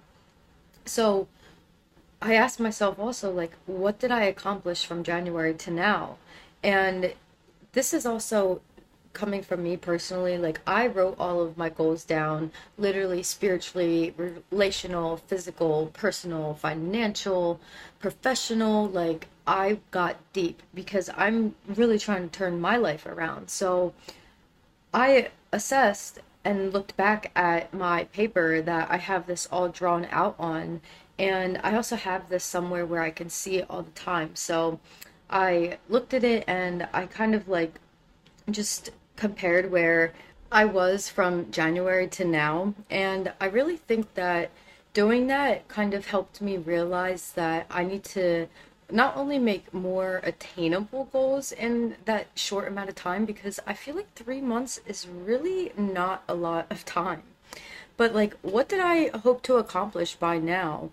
So 0.86 1.28
I 2.22 2.36
asked 2.36 2.60
myself 2.60 3.00
also 3.00 3.32
like 3.32 3.54
what 3.66 3.98
did 4.00 4.12
I 4.12 4.24
accomplish 4.24 4.86
from 4.86 5.04
January 5.04 5.56
to 5.56 5.72
now? 5.72 6.18
And 6.62 7.14
this 7.72 7.94
is 7.94 8.06
also 8.06 8.62
coming 9.14 9.44
from 9.44 9.64
me 9.64 9.78
personally, 9.78 10.38
like 10.38 10.60
I 10.66 10.88
wrote 10.88 11.16
all 11.20 11.42
of 11.42 11.58
my 11.58 11.70
goals 11.70 12.04
down, 12.04 12.52
literally, 12.78 13.24
spiritually, 13.24 14.14
relational, 14.52 15.18
physical, 15.18 15.92
personal, 15.94 16.56
financial, 16.56 17.60
professional. 18.00 18.88
Like 18.88 19.28
I 19.46 19.80
got 19.92 20.18
deep 20.34 20.64
because 20.74 21.10
I'm 21.16 21.56
really 21.68 22.00
trying 22.00 22.30
to 22.30 22.38
turn 22.38 22.60
my 22.60 22.76
life 22.78 23.06
around. 23.06 23.50
So 23.50 23.94
I 24.94 25.30
assessed 25.52 26.20
and 26.44 26.74
looked 26.74 26.98
back 26.98 27.32
at 27.36 27.74
my 27.74 28.06
paper 28.06 28.62
that 28.62 28.92
I 28.92 28.98
have 28.98 29.28
this 29.28 29.48
all 29.52 29.70
drawn 29.70 30.08
out 30.12 30.36
on. 30.40 30.82
And 31.20 31.60
I 31.64 31.76
also 31.76 31.96
have 31.96 32.30
this 32.30 32.44
somewhere 32.44 32.86
where 32.86 33.02
I 33.02 33.12
can 33.12 33.30
see 33.30 33.58
it 33.58 33.68
all 33.70 33.84
the 33.84 33.92
time. 33.92 34.36
So 34.36 34.80
I 35.30 35.78
looked 35.88 36.14
at 36.14 36.24
it 36.24 36.44
and 36.48 36.88
I 36.94 37.06
kind 37.06 37.36
of 37.36 37.48
like 37.48 37.76
just 38.50 38.90
compared 39.16 39.72
where 39.72 40.14
I 40.52 40.66
was 40.66 41.10
from 41.10 41.50
January 41.52 42.08
to 42.10 42.26
now. 42.26 42.74
And 42.90 43.34
I 43.42 43.46
really 43.46 43.78
think 43.78 44.14
that 44.14 44.52
doing 44.94 45.28
that 45.28 45.68
kind 45.68 45.94
of 45.94 46.08
helped 46.08 46.42
me 46.42 46.58
realize 46.58 47.32
that 47.32 47.66
I 47.70 47.84
need 47.84 48.04
to 48.06 48.48
not 48.92 49.18
only 49.18 49.40
make 49.40 49.74
more 49.74 50.22
attainable 50.24 51.06
goals 51.06 51.52
in 51.52 51.96
that 52.06 52.28
short 52.36 52.68
amount 52.68 52.90
of 52.90 52.96
time, 52.96 53.26
because 53.26 53.60
I 53.66 53.74
feel 53.74 53.96
like 53.96 54.14
three 54.14 54.42
months 54.42 54.80
is 54.86 55.08
really 55.08 55.72
not 55.76 56.24
a 56.28 56.36
lot 56.36 56.68
of 56.70 56.86
time. 56.86 57.24
But, 57.98 58.14
like, 58.14 58.36
what 58.42 58.70
did 58.70 58.80
I 58.80 59.10
hope 59.18 59.42
to 59.44 59.56
accomplish 59.56 60.16
by 60.16 60.38
now? 60.38 60.92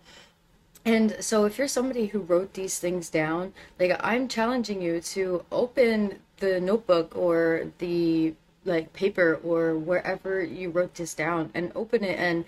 And 0.84 1.16
so, 1.20 1.44
if 1.44 1.58
you're 1.58 1.68
somebody 1.68 2.06
who 2.06 2.20
wrote 2.20 2.54
these 2.54 2.78
things 2.78 3.10
down, 3.10 3.52
like, 3.78 3.98
I'm 4.00 4.28
challenging 4.28 4.80
you 4.80 5.00
to 5.00 5.44
open 5.52 6.20
the 6.40 6.60
notebook 6.60 7.16
or 7.16 7.70
the 7.78 8.34
like 8.64 8.92
paper 8.92 9.40
or 9.42 9.78
wherever 9.78 10.42
you 10.42 10.70
wrote 10.70 10.94
this 10.94 11.14
down 11.14 11.50
and 11.54 11.72
open 11.74 12.04
it 12.04 12.18
and 12.18 12.44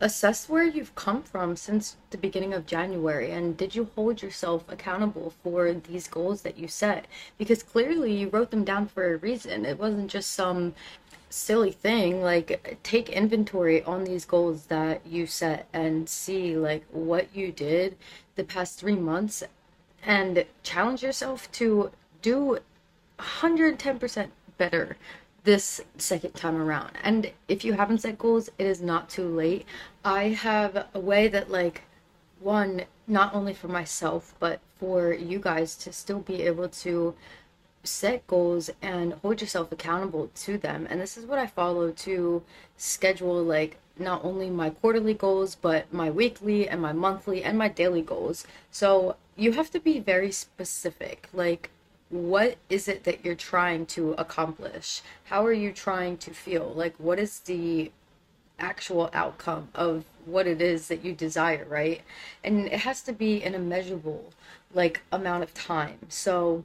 assess 0.00 0.48
where 0.48 0.64
you've 0.64 0.94
come 0.96 1.22
from 1.22 1.54
since 1.54 1.96
the 2.10 2.18
beginning 2.18 2.52
of 2.52 2.66
January 2.66 3.30
and 3.30 3.56
did 3.56 3.72
you 3.72 3.88
hold 3.94 4.20
yourself 4.20 4.64
accountable 4.68 5.32
for 5.44 5.72
these 5.72 6.08
goals 6.08 6.42
that 6.42 6.58
you 6.58 6.66
set? 6.66 7.06
Because 7.38 7.62
clearly 7.62 8.12
you 8.12 8.28
wrote 8.28 8.50
them 8.50 8.64
down 8.64 8.88
for 8.88 9.14
a 9.14 9.18
reason. 9.18 9.64
It 9.64 9.78
wasn't 9.78 10.10
just 10.10 10.32
some 10.32 10.74
silly 11.32 11.70
thing. 11.70 12.22
Like, 12.22 12.78
take 12.82 13.08
inventory 13.08 13.82
on 13.84 14.04
these 14.04 14.24
goals 14.24 14.66
that 14.66 15.06
you 15.06 15.26
set 15.26 15.66
and 15.72 16.08
see, 16.08 16.56
like, 16.56 16.84
what 16.90 17.34
you 17.34 17.52
did 17.52 17.96
the 18.36 18.44
past 18.44 18.78
three 18.78 18.96
months 18.96 19.42
and 20.04 20.44
challenge 20.62 21.02
yourself 21.02 21.50
to 21.52 21.90
do 22.22 22.58
110% 23.22 24.28
better 24.58 24.96
this 25.44 25.80
second 25.98 26.34
time 26.34 26.56
around. 26.56 26.92
And 27.02 27.32
if 27.48 27.64
you 27.64 27.72
haven't 27.72 27.98
set 28.02 28.18
goals, 28.18 28.48
it 28.58 28.66
is 28.66 28.80
not 28.80 29.08
too 29.08 29.28
late. 29.28 29.66
I 30.04 30.28
have 30.28 30.86
a 30.94 31.00
way 31.00 31.28
that, 31.28 31.50
like, 31.50 31.82
one, 32.40 32.82
not 33.06 33.34
only 33.34 33.54
for 33.54 33.68
myself, 33.68 34.34
but 34.38 34.60
for 34.78 35.12
you 35.12 35.38
guys 35.38 35.76
to 35.76 35.92
still 35.92 36.20
be 36.20 36.42
able 36.42 36.68
to 36.68 37.14
set 37.84 38.24
goals 38.28 38.70
and 38.80 39.14
hold 39.14 39.40
yourself 39.40 39.72
accountable 39.72 40.30
to 40.34 40.58
them. 40.58 40.86
And 40.88 41.00
this 41.00 41.16
is 41.16 41.26
what 41.26 41.38
I 41.38 41.46
follow 41.46 41.90
to 41.90 42.42
schedule, 42.76 43.42
like, 43.42 43.78
not 43.98 44.24
only 44.24 44.48
my 44.48 44.70
quarterly 44.70 45.14
goals, 45.14 45.56
but 45.56 45.92
my 45.92 46.10
weekly 46.10 46.68
and 46.68 46.80
my 46.80 46.92
monthly 46.92 47.42
and 47.42 47.58
my 47.58 47.68
daily 47.68 48.02
goals. 48.02 48.46
So 48.70 49.16
you 49.36 49.52
have 49.52 49.70
to 49.72 49.80
be 49.80 49.98
very 49.98 50.30
specific. 50.32 51.28
Like, 51.32 51.70
what 52.12 52.58
is 52.68 52.88
it 52.88 53.04
that 53.04 53.24
you're 53.24 53.34
trying 53.34 53.86
to 53.86 54.12
accomplish? 54.12 55.00
How 55.24 55.46
are 55.46 55.52
you 55.52 55.72
trying 55.72 56.18
to 56.18 56.34
feel? 56.34 56.70
Like, 56.76 56.94
what 56.98 57.18
is 57.18 57.40
the 57.40 57.90
actual 58.58 59.08
outcome 59.14 59.68
of 59.74 60.04
what 60.26 60.46
it 60.46 60.60
is 60.60 60.88
that 60.88 61.02
you 61.02 61.14
desire, 61.14 61.66
right? 61.68 62.02
And 62.44 62.66
it 62.66 62.80
has 62.80 63.00
to 63.04 63.14
be 63.14 63.42
in 63.42 63.54
a 63.54 63.58
measurable, 63.58 64.30
like, 64.74 65.00
amount 65.10 65.42
of 65.42 65.54
time. 65.54 65.98
So, 66.10 66.64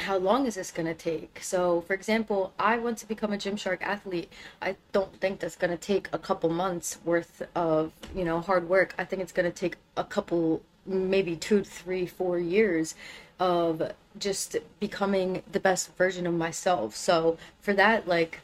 how 0.00 0.16
long 0.16 0.46
is 0.46 0.54
this 0.54 0.70
going 0.70 0.86
to 0.86 0.94
take? 0.94 1.40
So, 1.42 1.82
for 1.82 1.92
example, 1.92 2.54
I 2.58 2.78
want 2.78 2.96
to 2.98 3.06
become 3.06 3.34
a 3.34 3.36
Gymshark 3.36 3.82
athlete. 3.82 4.32
I 4.62 4.76
don't 4.92 5.14
think 5.20 5.40
that's 5.40 5.56
going 5.56 5.72
to 5.72 5.76
take 5.76 6.08
a 6.10 6.18
couple 6.18 6.48
months 6.48 6.98
worth 7.04 7.42
of, 7.54 7.92
you 8.14 8.24
know, 8.24 8.40
hard 8.40 8.66
work. 8.66 8.94
I 8.96 9.04
think 9.04 9.20
it's 9.20 9.32
going 9.32 9.50
to 9.50 9.54
take 9.54 9.76
a 9.98 10.04
couple, 10.04 10.62
maybe 10.86 11.36
two, 11.36 11.64
three, 11.64 12.06
four 12.06 12.38
years 12.38 12.94
of 13.38 13.92
just 14.18 14.56
becoming 14.80 15.42
the 15.50 15.60
best 15.60 15.94
version 15.96 16.26
of 16.26 16.34
myself. 16.34 16.96
So 16.96 17.38
for 17.60 17.72
that, 17.74 18.08
like, 18.08 18.40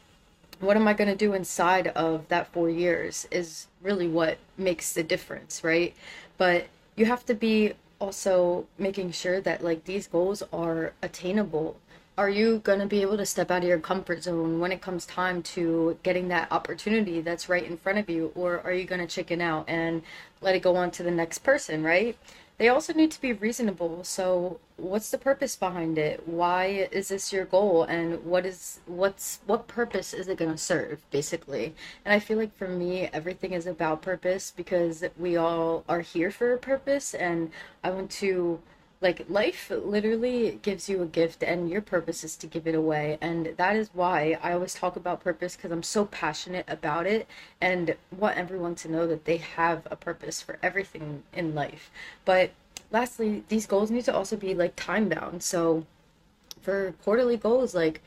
what 0.61 0.77
am 0.77 0.87
I 0.87 0.95
going 0.95 1.11
to 1.11 1.17
do 1.17 1.35
inside 1.35 1.89
of 1.89 2.29
that 2.29 2.53
four 2.53 2.71
years 2.71 3.27
is 3.31 3.67
really 3.83 4.09
what 4.09 4.39
makes 4.57 4.93
the 4.93 5.03
difference, 5.03 5.65
right? 5.65 5.95
But 6.39 6.67
you 6.97 7.07
have 7.07 7.27
to 7.27 7.35
be 7.35 7.75
also 8.01 8.67
making 8.79 9.13
sure 9.13 9.41
that, 9.41 9.65
like, 9.65 9.85
these 9.85 10.07
goals 10.07 10.43
are 10.53 10.93
attainable. 11.03 11.77
Are 12.17 12.31
you 12.31 12.59
going 12.59 12.79
to 12.79 12.87
be 12.87 13.03
able 13.03 13.17
to 13.17 13.27
step 13.27 13.51
out 13.51 13.63
of 13.63 13.69
your 13.69 13.81
comfort 13.81 14.23
zone 14.23 14.61
when 14.61 14.71
it 14.71 14.81
comes 14.81 15.05
time 15.05 15.43
to 15.43 15.99
getting 16.05 16.29
that 16.29 16.53
opportunity 16.53 17.21
that's 17.21 17.49
right 17.49 17.65
in 17.65 17.77
front 17.77 17.99
of 17.99 18.09
you? 18.09 18.31
Or 18.37 18.61
are 18.61 18.73
you 18.73 18.85
going 18.85 19.01
to 19.01 19.07
chicken 19.07 19.41
out 19.41 19.65
and 19.69 20.03
let 20.41 20.55
it 20.55 20.63
go 20.63 20.77
on 20.77 20.93
to 20.93 21.03
the 21.03 21.11
next 21.11 21.39
person, 21.39 21.83
right? 21.83 22.17
They 22.59 22.69
also 22.69 22.93
need 22.93 23.11
to 23.11 23.21
be 23.21 23.33
reasonable. 23.33 24.05
So, 24.05 24.61
what's 24.77 25.11
the 25.11 25.19
purpose 25.19 25.57
behind 25.57 25.99
it? 25.99 26.27
Why 26.29 26.89
is 26.93 27.09
this 27.09 27.33
your 27.33 27.45
goal? 27.45 27.83
And 27.85 28.25
what 28.25 28.47
is 28.47 28.81
what's 28.87 29.41
what 29.47 29.67
purpose 29.67 30.13
is 30.15 30.29
it 30.29 30.39
going 30.39 30.53
to 30.53 30.59
serve 30.59 31.05
basically? 31.11 31.75
And 32.05 32.15
I 32.15 32.21
feel 32.21 32.39
like 32.39 32.57
for 32.57 32.69
me 32.69 33.09
everything 33.13 33.53
is 33.53 33.67
about 33.67 34.03
purpose 34.03 34.53
because 34.55 35.05
we 35.19 35.37
all 35.37 35.85
are 35.89 36.01
here 36.01 36.31
for 36.31 36.53
a 36.53 36.59
purpose 36.59 37.15
and 37.15 37.51
I 37.83 37.91
want 37.91 38.11
to 38.23 38.61
like 39.05 39.29
life 39.29 39.71
literally 39.71 40.59
gives 40.63 40.89
you 40.89 41.03
a 41.03 41.07
gift 41.07 41.43
and 41.43 41.69
your 41.69 41.83
purpose 41.83 42.25
is 42.25 42.37
to 42.37 42.47
give 42.47 42.67
it 42.67 42.75
away. 42.75 43.19
And 43.21 43.55
that 43.59 43.77
is 43.77 43.91
why 43.93 44.39
i 44.43 44.53
always 44.55 44.75
talk 44.75 44.97
about 44.97 45.23
purpose 45.23 45.55
because 45.55 45.71
i'm 45.71 45.83
so 45.83 46.07
passionate 46.07 46.65
about 46.67 47.07
it 47.07 47.29
and 47.61 47.95
want 48.11 48.39
everyone 48.39 48.75
to 48.77 48.91
know 48.91 49.07
that 49.07 49.27
they 49.27 49.37
have 49.37 49.87
a 49.91 49.95
purpose 49.95 50.41
for 50.41 50.59
everything 50.63 51.23
in 51.35 51.55
life. 51.55 51.91
But 52.25 52.53
lastly 52.91 53.45
these 53.49 53.67
goals 53.67 53.91
need 53.91 54.07
to 54.07 54.15
also 54.15 54.37
be 54.37 54.55
like 54.55 54.75
time 54.75 55.09
bound. 55.11 55.43
So 55.43 55.85
for 56.63 56.95
quarterly 57.05 57.37
goals 57.37 57.75
like 57.75 58.01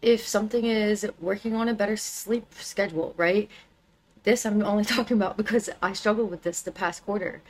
if 0.00 0.26
something 0.26 0.64
is 0.64 1.04
working 1.20 1.54
on 1.56 1.68
a 1.68 1.74
better 1.74 1.96
sleep 1.96 2.46
schedule 2.54 3.12
right? 3.16 3.50
This 4.22 4.46
i'm 4.46 4.62
only 4.62 4.84
talking 4.96 5.16
about 5.16 5.36
because 5.36 5.68
i 5.82 5.92
struggled 5.92 6.30
with 6.30 6.44
this 6.44 6.62
the 6.62 6.70
past 6.70 7.04
quarter 7.04 7.42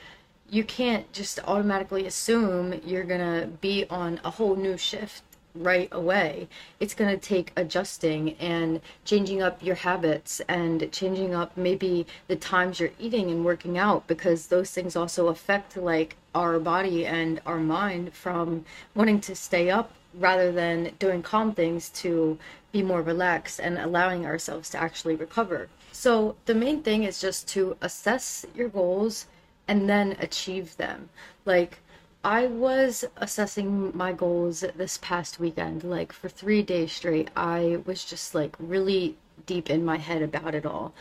you 0.52 0.62
can't 0.62 1.10
just 1.12 1.40
automatically 1.44 2.06
assume 2.06 2.78
you're 2.84 3.04
gonna 3.04 3.48
be 3.62 3.86
on 3.88 4.20
a 4.22 4.30
whole 4.30 4.54
new 4.54 4.76
shift 4.76 5.22
right 5.54 5.88
away. 5.92 6.46
It's 6.78 6.94
going 6.94 7.10
to 7.10 7.20
take 7.20 7.52
adjusting 7.56 8.34
and 8.34 8.80
changing 9.04 9.42
up 9.42 9.62
your 9.62 9.74
habits 9.74 10.40
and 10.48 10.90
changing 10.92 11.34
up 11.34 11.56
maybe 11.56 12.06
the 12.26 12.36
times 12.36 12.80
you're 12.80 12.90
eating 12.98 13.30
and 13.30 13.44
working 13.44 13.76
out 13.76 14.06
because 14.06 14.46
those 14.46 14.70
things 14.70 14.96
also 14.96 15.28
affect 15.28 15.76
like 15.76 16.16
our 16.34 16.58
body 16.58 17.04
and 17.04 17.40
our 17.44 17.58
mind 17.58 18.14
from 18.14 18.64
wanting 18.94 19.20
to 19.20 19.34
stay 19.34 19.70
up 19.70 19.90
rather 20.14 20.52
than 20.52 20.92
doing 20.98 21.22
calm 21.22 21.54
things 21.54 21.88
to 21.90 22.38
be 22.72 22.82
more 22.82 23.02
relaxed 23.02 23.60
and 23.60 23.78
allowing 23.78 24.24
ourselves 24.24 24.70
to 24.70 24.78
actually 24.80 25.16
recover. 25.16 25.68
So 25.92 26.36
the 26.46 26.54
main 26.54 26.82
thing 26.82 27.04
is 27.04 27.20
just 27.20 27.46
to 27.48 27.76
assess 27.82 28.46
your 28.54 28.68
goals 28.68 29.26
and 29.72 29.88
then 29.88 30.14
achieve 30.20 30.76
them. 30.76 31.08
Like, 31.46 31.78
I 32.22 32.46
was 32.46 33.06
assessing 33.16 33.96
my 33.96 34.12
goals 34.12 34.62
this 34.76 34.98
past 35.00 35.40
weekend. 35.40 35.82
Like, 35.82 36.12
for 36.12 36.28
three 36.28 36.62
days 36.62 36.92
straight, 36.92 37.30
I 37.34 37.80
was 37.86 38.04
just 38.04 38.34
like 38.34 38.54
really 38.58 39.16
deep 39.46 39.70
in 39.70 39.82
my 39.82 39.96
head 39.96 40.20
about 40.20 40.54
it 40.54 40.66
all. 40.66 40.92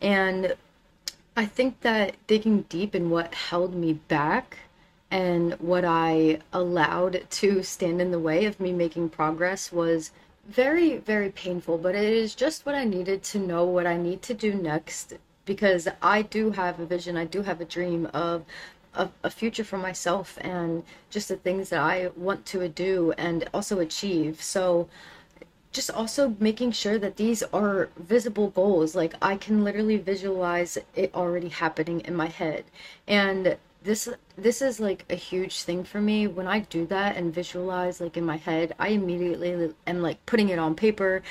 And 0.00 0.56
I 1.36 1.46
think 1.46 1.82
that 1.82 2.16
digging 2.26 2.62
deep 2.62 2.96
in 2.96 3.10
what 3.10 3.32
held 3.32 3.76
me 3.76 3.92
back 3.92 4.58
and 5.08 5.52
what 5.60 5.84
I 5.84 6.40
allowed 6.52 7.30
to 7.30 7.62
stand 7.62 8.00
in 8.00 8.10
the 8.10 8.18
way 8.18 8.44
of 8.46 8.58
me 8.58 8.72
making 8.72 9.10
progress 9.10 9.70
was 9.70 10.10
very, 10.48 10.96
very 10.96 11.30
painful, 11.30 11.78
but 11.78 11.94
it 11.94 12.12
is 12.12 12.34
just 12.34 12.66
what 12.66 12.74
I 12.74 12.82
needed 12.82 13.22
to 13.30 13.38
know 13.38 13.64
what 13.64 13.86
I 13.86 13.96
need 13.96 14.20
to 14.22 14.34
do 14.34 14.52
next 14.52 15.14
because 15.46 15.88
I 16.02 16.22
do 16.22 16.50
have 16.50 16.78
a 16.78 16.84
vision, 16.84 17.16
I 17.16 17.24
do 17.24 17.42
have 17.42 17.60
a 17.60 17.64
dream 17.64 18.06
of 18.12 18.44
a, 18.94 19.08
a, 19.24 19.30
future 19.30 19.64
for 19.64 19.78
myself 19.78 20.38
and 20.40 20.82
just 21.10 21.28
the 21.28 21.36
things 21.36 21.70
that 21.70 21.80
I 21.80 22.10
want 22.16 22.44
to 22.46 22.68
do 22.68 23.12
and 23.16 23.48
also 23.54 23.78
achieve. 23.78 24.42
So 24.42 24.88
just 25.72 25.90
also 25.90 26.34
making 26.40 26.72
sure 26.72 26.98
that 26.98 27.16
these 27.16 27.42
are 27.52 27.90
visible 27.98 28.48
goals. 28.48 28.94
Like 28.94 29.14
I 29.22 29.36
can 29.36 29.64
literally 29.64 29.98
visualize 29.98 30.78
it 30.94 31.14
already 31.14 31.48
happening 31.48 32.00
in 32.00 32.16
my 32.16 32.26
head. 32.26 32.64
And 33.06 33.56
this 33.86 34.08
this 34.36 34.60
is 34.60 34.80
like 34.80 35.04
a 35.08 35.14
huge 35.14 35.62
thing 35.62 35.84
for 35.84 36.00
me 36.00 36.26
when 36.26 36.46
i 36.48 36.58
do 36.58 36.84
that 36.86 37.16
and 37.16 37.32
visualize 37.32 38.00
like 38.00 38.16
in 38.16 38.26
my 38.26 38.36
head 38.36 38.74
i 38.80 38.88
immediately 38.88 39.72
am 39.86 40.02
like 40.02 40.18
putting 40.26 40.48
it 40.48 40.58
on 40.58 40.74
paper 40.74 41.22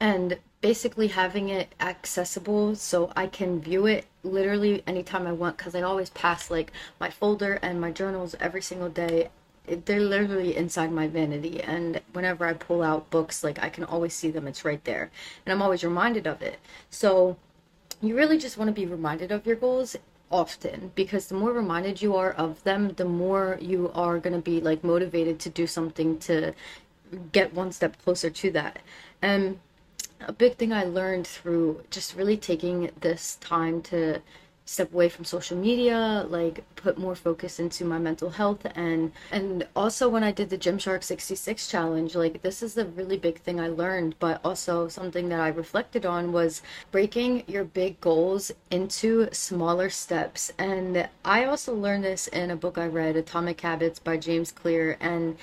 and 0.00 0.38
basically 0.60 1.08
having 1.08 1.48
it 1.48 1.72
accessible 1.80 2.74
so 2.74 3.12
I 3.14 3.26
can 3.26 3.60
view 3.60 3.86
it 3.86 4.06
literally 4.24 4.82
anytime 4.86 5.26
I 5.26 5.32
want 5.32 5.56
because 5.56 5.74
I 5.74 5.82
always 5.82 6.10
pass 6.10 6.50
like 6.50 6.72
my 6.98 7.10
folder 7.10 7.54
and 7.62 7.80
my 7.80 7.90
journals 7.90 8.34
every 8.40 8.62
single 8.62 8.88
day. 8.88 9.30
They're 9.66 10.00
literally 10.00 10.56
inside 10.56 10.90
my 10.92 11.08
vanity, 11.08 11.60
and 11.60 12.00
whenever 12.14 12.46
I 12.46 12.54
pull 12.54 12.82
out 12.82 13.10
books, 13.10 13.44
like 13.44 13.62
I 13.62 13.68
can 13.68 13.84
always 13.84 14.14
see 14.14 14.30
them, 14.30 14.46
it's 14.46 14.64
right 14.64 14.82
there, 14.84 15.10
and 15.44 15.52
I'm 15.52 15.60
always 15.60 15.84
reminded 15.84 16.26
of 16.26 16.40
it. 16.40 16.58
So, 16.88 17.36
you 18.00 18.16
really 18.16 18.38
just 18.38 18.56
want 18.56 18.68
to 18.68 18.72
be 18.72 18.86
reminded 18.86 19.30
of 19.30 19.46
your 19.46 19.56
goals 19.56 19.94
often 20.30 20.92
because 20.94 21.26
the 21.26 21.34
more 21.34 21.52
reminded 21.52 22.00
you 22.00 22.16
are 22.16 22.32
of 22.32 22.62
them, 22.64 22.94
the 22.96 23.04
more 23.04 23.58
you 23.60 23.90
are 23.94 24.18
going 24.18 24.34
to 24.34 24.42
be 24.42 24.60
like 24.60 24.82
motivated 24.84 25.38
to 25.40 25.50
do 25.50 25.66
something 25.66 26.18
to 26.20 26.54
get 27.32 27.54
one 27.54 27.72
step 27.72 28.02
closer 28.02 28.30
to 28.30 28.50
that. 28.52 28.78
And 29.20 29.60
a 30.20 30.32
big 30.32 30.56
thing 30.56 30.72
I 30.72 30.84
learned 30.84 31.26
through 31.26 31.84
just 31.90 32.16
really 32.16 32.36
taking 32.36 32.90
this 33.00 33.36
time 33.40 33.82
to 33.82 34.20
step 34.68 34.92
away 34.92 35.08
from 35.08 35.24
social 35.24 35.56
media, 35.56 36.26
like 36.28 36.62
put 36.76 36.98
more 36.98 37.14
focus 37.14 37.58
into 37.58 37.86
my 37.86 37.98
mental 37.98 38.28
health 38.28 38.66
and 38.74 39.10
and 39.32 39.66
also 39.74 40.10
when 40.10 40.22
I 40.22 40.30
did 40.30 40.50
the 40.50 40.58
Gymshark 40.58 41.02
66 41.02 41.68
challenge, 41.68 42.14
like 42.14 42.42
this 42.42 42.62
is 42.62 42.76
a 42.76 42.84
really 42.84 43.16
big 43.16 43.40
thing 43.40 43.58
I 43.58 43.68
learned, 43.68 44.16
but 44.18 44.42
also 44.44 44.86
something 44.88 45.30
that 45.30 45.40
I 45.40 45.48
reflected 45.48 46.04
on 46.04 46.32
was 46.32 46.60
breaking 46.90 47.44
your 47.46 47.64
big 47.64 47.98
goals 48.02 48.52
into 48.70 49.28
smaller 49.32 49.88
steps. 49.88 50.52
And 50.58 51.08
I 51.24 51.44
also 51.44 51.74
learned 51.74 52.04
this 52.04 52.28
in 52.28 52.50
a 52.50 52.56
book 52.56 52.76
I 52.76 52.88
read, 52.88 53.16
Atomic 53.16 53.62
Habits 53.62 53.98
by 53.98 54.18
James 54.18 54.52
Clear 54.52 54.98
and 55.00 55.38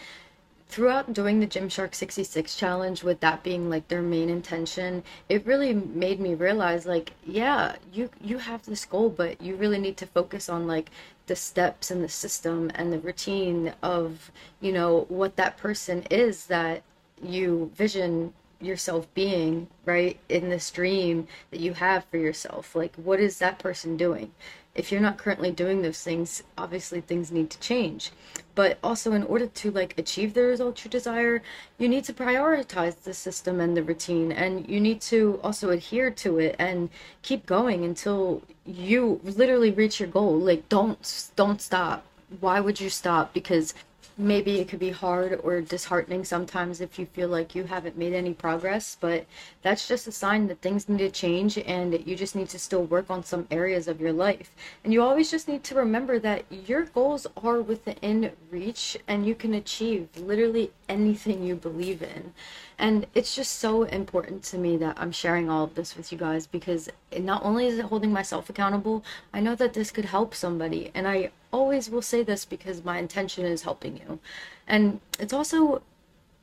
throughout 0.75 1.13
doing 1.13 1.39
the 1.39 1.47
Gymshark 1.47 1.95
66 1.95 2.53
challenge, 2.57 3.01
with 3.01 3.21
that 3.21 3.43
being 3.43 3.69
like 3.69 3.87
their 3.87 4.01
main 4.01 4.27
intention, 4.27 5.03
it 5.29 5.45
really 5.45 5.73
made 5.73 6.19
me 6.19 6.35
realize 6.35 6.85
like, 6.85 7.13
yeah, 7.25 7.77
you 7.93 8.09
you 8.21 8.37
have 8.39 8.65
this 8.65 8.83
goal, 8.83 9.09
but 9.09 9.41
you 9.41 9.55
really 9.55 9.79
need 9.79 9.95
to 9.95 10.05
focus 10.05 10.49
on 10.49 10.67
like 10.67 10.89
the 11.27 11.35
steps 11.35 11.91
and 11.91 12.03
the 12.03 12.09
system 12.09 12.69
and 12.75 12.91
the 12.91 12.99
routine 12.99 13.73
of, 13.81 14.29
you 14.59 14.73
know, 14.73 15.05
what 15.07 15.37
that 15.37 15.55
person 15.55 16.03
is 16.11 16.47
that 16.47 16.83
you 17.23 17.71
vision 17.73 18.33
yourself 18.59 19.07
being, 19.13 19.67
right, 19.85 20.19
in 20.27 20.49
this 20.49 20.69
dream 20.71 21.25
that 21.51 21.61
you 21.61 21.73
have 21.73 22.03
for 22.11 22.17
yourself. 22.17 22.75
Like, 22.75 22.93
what 22.97 23.21
is 23.21 23.39
that 23.39 23.59
person 23.59 23.95
doing? 23.95 24.33
If 24.75 24.91
you're 24.91 25.01
not 25.01 25.17
currently 25.17 25.51
doing 25.51 25.81
those 25.81 26.03
things, 26.03 26.43
obviously 26.57 26.99
things 26.99 27.31
need 27.31 27.49
to 27.49 27.59
change. 27.59 28.11
But 28.55 28.77
also, 28.83 29.13
in 29.13 29.23
order 29.23 29.47
to 29.47 29.71
like 29.71 29.97
achieve 29.97 30.33
the 30.33 30.43
result 30.43 30.83
you 30.83 30.91
desire, 30.91 31.41
you 31.77 31.89
need 31.89 32.03
to 32.05 32.13
prioritize 32.13 33.01
the 33.03 33.13
system 33.13 33.59
and 33.59 33.75
the 33.75 33.83
routine, 33.83 34.31
and 34.31 34.69
you 34.69 34.79
need 34.79 35.01
to 35.01 35.39
also 35.43 35.69
adhere 35.69 36.11
to 36.11 36.39
it 36.39 36.55
and 36.59 36.89
keep 37.21 37.45
going 37.45 37.83
until 37.83 38.43
you 38.65 39.19
literally 39.23 39.71
reach 39.71 39.99
your 39.99 40.09
goal. 40.09 40.37
Like, 40.37 40.67
don't 40.69 41.31
don't 41.35 41.61
stop. 41.61 42.05
Why 42.39 42.59
would 42.59 42.79
you 42.79 42.89
stop? 42.89 43.33
Because 43.33 43.73
maybe 44.17 44.59
it 44.59 44.69
could 44.69 44.79
be 44.79 44.91
hard 44.91 45.39
or 45.43 45.59
disheartening 45.61 46.23
sometimes 46.23 46.79
if 46.79 46.97
you 46.97 47.05
feel 47.07 47.27
like 47.27 47.53
you 47.53 47.63
haven't 47.63 47.97
made 47.97 48.13
any 48.13 48.33
progress, 48.33 48.97
but 48.99 49.25
that's 49.61 49.87
just 49.87 50.07
a 50.07 50.11
sign 50.11 50.47
that 50.47 50.61
things 50.61 50.87
need 50.87 50.99
to 50.99 51.09
change 51.09 51.57
and 51.57 52.05
you 52.07 52.15
just 52.15 52.35
need 52.35 52.47
to 52.49 52.59
still 52.59 52.83
work 52.85 53.09
on 53.09 53.23
some 53.23 53.47
areas 53.51 53.87
of 53.87 53.99
your 53.99 54.13
life. 54.13 54.51
And 54.83 54.93
you 54.93 55.01
always 55.01 55.29
just 55.29 55.47
need 55.47 55.63
to 55.65 55.75
remember 55.75 56.17
that 56.19 56.45
your 56.49 56.85
goals 56.85 57.27
are 57.43 57.61
within 57.61 58.31
reach 58.49 58.97
and 59.07 59.25
you 59.25 59.35
can 59.35 59.53
achieve 59.53 60.07
literally 60.15 60.71
anything 60.87 61.43
you 61.43 61.55
believe 61.55 62.01
in. 62.01 62.33
And 62.77 63.07
it's 63.15 63.35
just 63.35 63.59
so 63.59 63.83
important 63.83 64.43
to 64.43 64.57
me 64.57 64.77
that 64.77 64.97
I'm 64.99 65.11
sharing 65.11 65.49
all 65.49 65.63
of 65.63 65.75
this 65.75 65.95
with 65.95 66.11
you 66.11 66.17
guys 66.17 66.45
because 66.45 66.89
not 67.17 67.43
only 67.43 67.67
is 67.67 67.79
it 67.79 67.85
holding 67.85 68.11
myself 68.11 68.49
accountable, 68.49 69.03
I 69.33 69.39
know 69.39 69.55
that 69.55 69.73
this 69.73 69.91
could 69.91 70.05
help 70.05 70.35
somebody. 70.35 70.91
And 70.93 71.07
I 71.07 71.31
always 71.55 71.89
will 71.89 72.01
say 72.01 72.21
this 72.21 72.43
because 72.43 72.83
my 72.83 72.97
intention 72.99 73.45
is 73.45 73.63
helping 73.63 73.95
you. 73.97 74.19
And 74.67 74.99
it's 75.19 75.33
also 75.33 75.81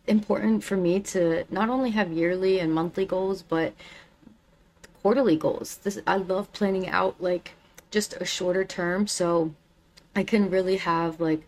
important 0.07 0.65
for 0.65 0.77
me 0.77 1.01
to 1.01 1.45
not 1.51 1.69
only 1.69 1.91
have 1.91 2.11
yearly 2.11 2.59
and 2.59 2.73
monthly 2.73 3.05
goals, 3.05 3.43
but 3.43 3.75
quarterly 5.03 5.37
goals. 5.37 5.77
This 5.83 6.01
I 6.07 6.17
love 6.17 6.53
planning 6.53 6.89
out 6.89 7.15
like 7.21 7.53
just 7.91 8.15
a 8.15 8.25
shorter 8.25 8.65
term 8.65 9.07
so 9.07 9.55
I 10.17 10.23
can 10.25 10.51
really 10.51 10.79
have 10.79 11.21
like 11.21 11.43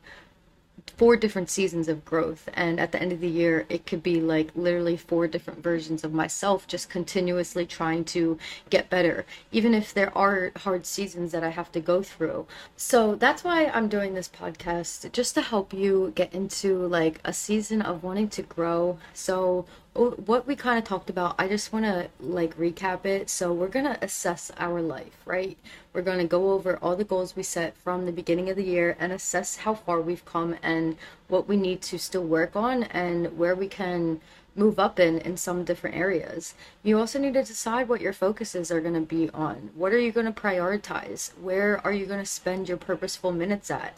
four 0.97 1.17
different 1.17 1.51
seasons 1.51 1.89
of 1.89 2.05
growth 2.05 2.49
and 2.55 2.79
at 2.79 2.93
the 2.93 3.01
end 3.01 3.13
of 3.13 3.21
the 3.21 3.29
year 3.29 3.67
it 3.69 3.85
could 3.87 4.03
be 4.03 4.21
like 4.21 4.51
literally 4.55 4.97
four 4.97 5.27
different 5.27 5.63
versions 5.63 6.05
of 6.05 6.13
myself 6.13 6.67
just 6.67 6.89
continuously 6.89 7.67
trying 7.67 8.05
to 8.05 8.39
get 8.71 8.89
better 8.91 9.25
even 9.51 9.75
if 9.75 9.93
there 9.93 10.17
are 10.17 10.53
hard 10.59 10.87
seasons 10.87 11.33
that 11.33 11.43
I 11.43 11.51
have 11.51 11.73
to 11.73 11.81
go 11.81 12.03
through. 12.03 12.47
So 12.77 13.15
that's 13.15 13.43
why 13.43 13.67
I'm 13.67 13.89
doing 13.89 14.15
this 14.15 14.29
podcast 14.29 15.11
just 15.13 15.35
to 15.35 15.43
help 15.43 15.73
you 15.73 16.13
get 16.15 16.33
into 16.33 16.87
like 16.87 17.21
a 17.25 17.33
season 17.33 17.83
of 17.83 18.03
wanting 18.03 18.29
to 18.31 18.43
grow. 18.43 18.99
So 19.13 19.67
Oh, 19.97 20.11
what 20.27 20.45
we 20.45 20.57
kind 20.57 20.77
of 20.77 20.85
talked 20.85 21.09
about, 21.09 21.37
I 21.39 21.47
just 21.47 21.73
want 21.73 21.85
to 21.85 22.09
like 22.19 22.59
recap 22.59 23.05
it. 23.07 23.31
So, 23.31 23.53
we're 23.53 23.69
going 23.69 23.85
to 23.85 24.05
assess 24.05 24.51
our 24.59 24.83
life, 24.83 25.17
right? 25.25 25.57
We're 25.93 26.03
going 26.03 26.19
to 26.19 26.27
go 26.27 26.51
over 26.51 26.79
all 26.83 26.97
the 26.97 27.05
goals 27.05 27.37
we 27.37 27.45
set 27.45 27.77
from 27.77 28.05
the 28.05 28.11
beginning 28.11 28.51
of 28.51 28.57
the 28.57 28.65
year 28.65 28.97
and 28.99 29.13
assess 29.13 29.59
how 29.59 29.75
far 29.75 30.01
we've 30.01 30.25
come 30.25 30.57
and 30.65 30.97
what 31.29 31.47
we 31.47 31.57
need 31.57 31.81
to 31.83 31.99
still 31.99 32.25
work 32.25 32.57
on 32.57 32.83
and 32.85 33.39
where 33.39 33.55
we 33.55 33.69
can 33.69 34.21
move 34.57 34.81
up 34.81 34.99
in 34.99 35.19
in 35.19 35.37
some 35.37 35.65
different 35.65 35.95
areas. 35.97 36.55
You 36.83 36.99
also 36.99 37.21
need 37.21 37.35
to 37.35 37.45
decide 37.45 37.89
what 37.89 38.01
your 38.01 38.13
focuses 38.13 38.73
are 38.73 38.81
going 38.81 38.95
to 38.95 39.01
be 39.01 39.31
on. 39.31 39.71
What 39.77 39.93
are 39.93 40.01
you 40.01 40.11
going 40.11 40.27
to 40.27 40.33
prioritize? 40.33 41.33
Where 41.39 41.81
are 41.85 41.93
you 41.93 42.07
going 42.07 42.21
to 42.21 42.27
spend 42.27 42.69
your 42.69 42.79
purposeful 42.79 43.31
minutes 43.31 43.71
at? 43.71 43.97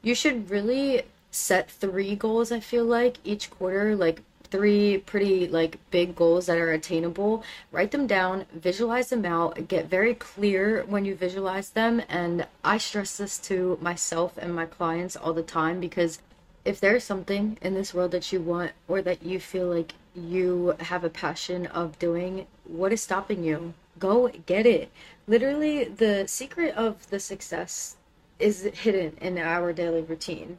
You 0.00 0.14
should 0.14 0.48
really 0.48 1.02
set 1.30 1.70
three 1.70 2.16
goals, 2.16 2.52
I 2.52 2.60
feel 2.60 2.84
like, 2.84 3.18
each 3.24 3.50
quarter, 3.50 3.96
like 3.96 4.22
three 4.50 4.98
pretty 4.98 5.48
like 5.48 5.78
big 5.90 6.14
goals 6.14 6.46
that 6.46 6.58
are 6.58 6.72
attainable. 6.72 7.42
Write 7.72 7.90
them 7.90 8.06
down 8.06 8.46
visualize 8.52 9.08
them 9.10 9.24
out 9.24 9.68
get 9.68 9.86
very 9.86 10.14
clear 10.14 10.84
when 10.86 11.04
you 11.04 11.14
visualize 11.14 11.70
them 11.70 12.00
and 12.08 12.46
i 12.62 12.78
stress 12.78 13.16
this 13.16 13.38
to 13.38 13.78
myself 13.80 14.36
and 14.38 14.54
my 14.54 14.66
clients 14.66 15.16
all 15.16 15.32
the 15.32 15.42
time 15.42 15.80
because 15.80 16.18
if 16.64 16.80
there's 16.80 17.04
something 17.04 17.58
in 17.60 17.74
this 17.74 17.92
world 17.92 18.10
that 18.10 18.32
you 18.32 18.40
want 18.40 18.72
or 18.88 19.02
that 19.02 19.22
you 19.22 19.38
feel 19.38 19.66
like 19.66 19.92
you 20.14 20.74
have 20.80 21.04
a 21.04 21.10
passion 21.10 21.66
of 21.66 21.98
doing 21.98 22.46
what 22.64 22.92
is 22.92 23.02
stopping 23.02 23.44
you? 23.44 23.74
Go 23.98 24.30
get 24.46 24.64
it. 24.64 24.90
Literally 25.26 25.84
the 25.84 26.26
secret 26.26 26.74
of 26.74 27.08
the 27.10 27.20
success 27.20 27.96
is 28.38 28.62
hidden 28.62 29.16
in 29.20 29.38
our 29.38 29.72
daily 29.72 30.02
routine 30.02 30.58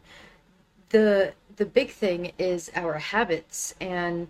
the 0.96 1.34
the 1.58 1.66
big 1.66 1.90
thing 1.90 2.32
is 2.40 2.72
our 2.74 2.94
habits. 2.94 3.76
And 3.82 4.30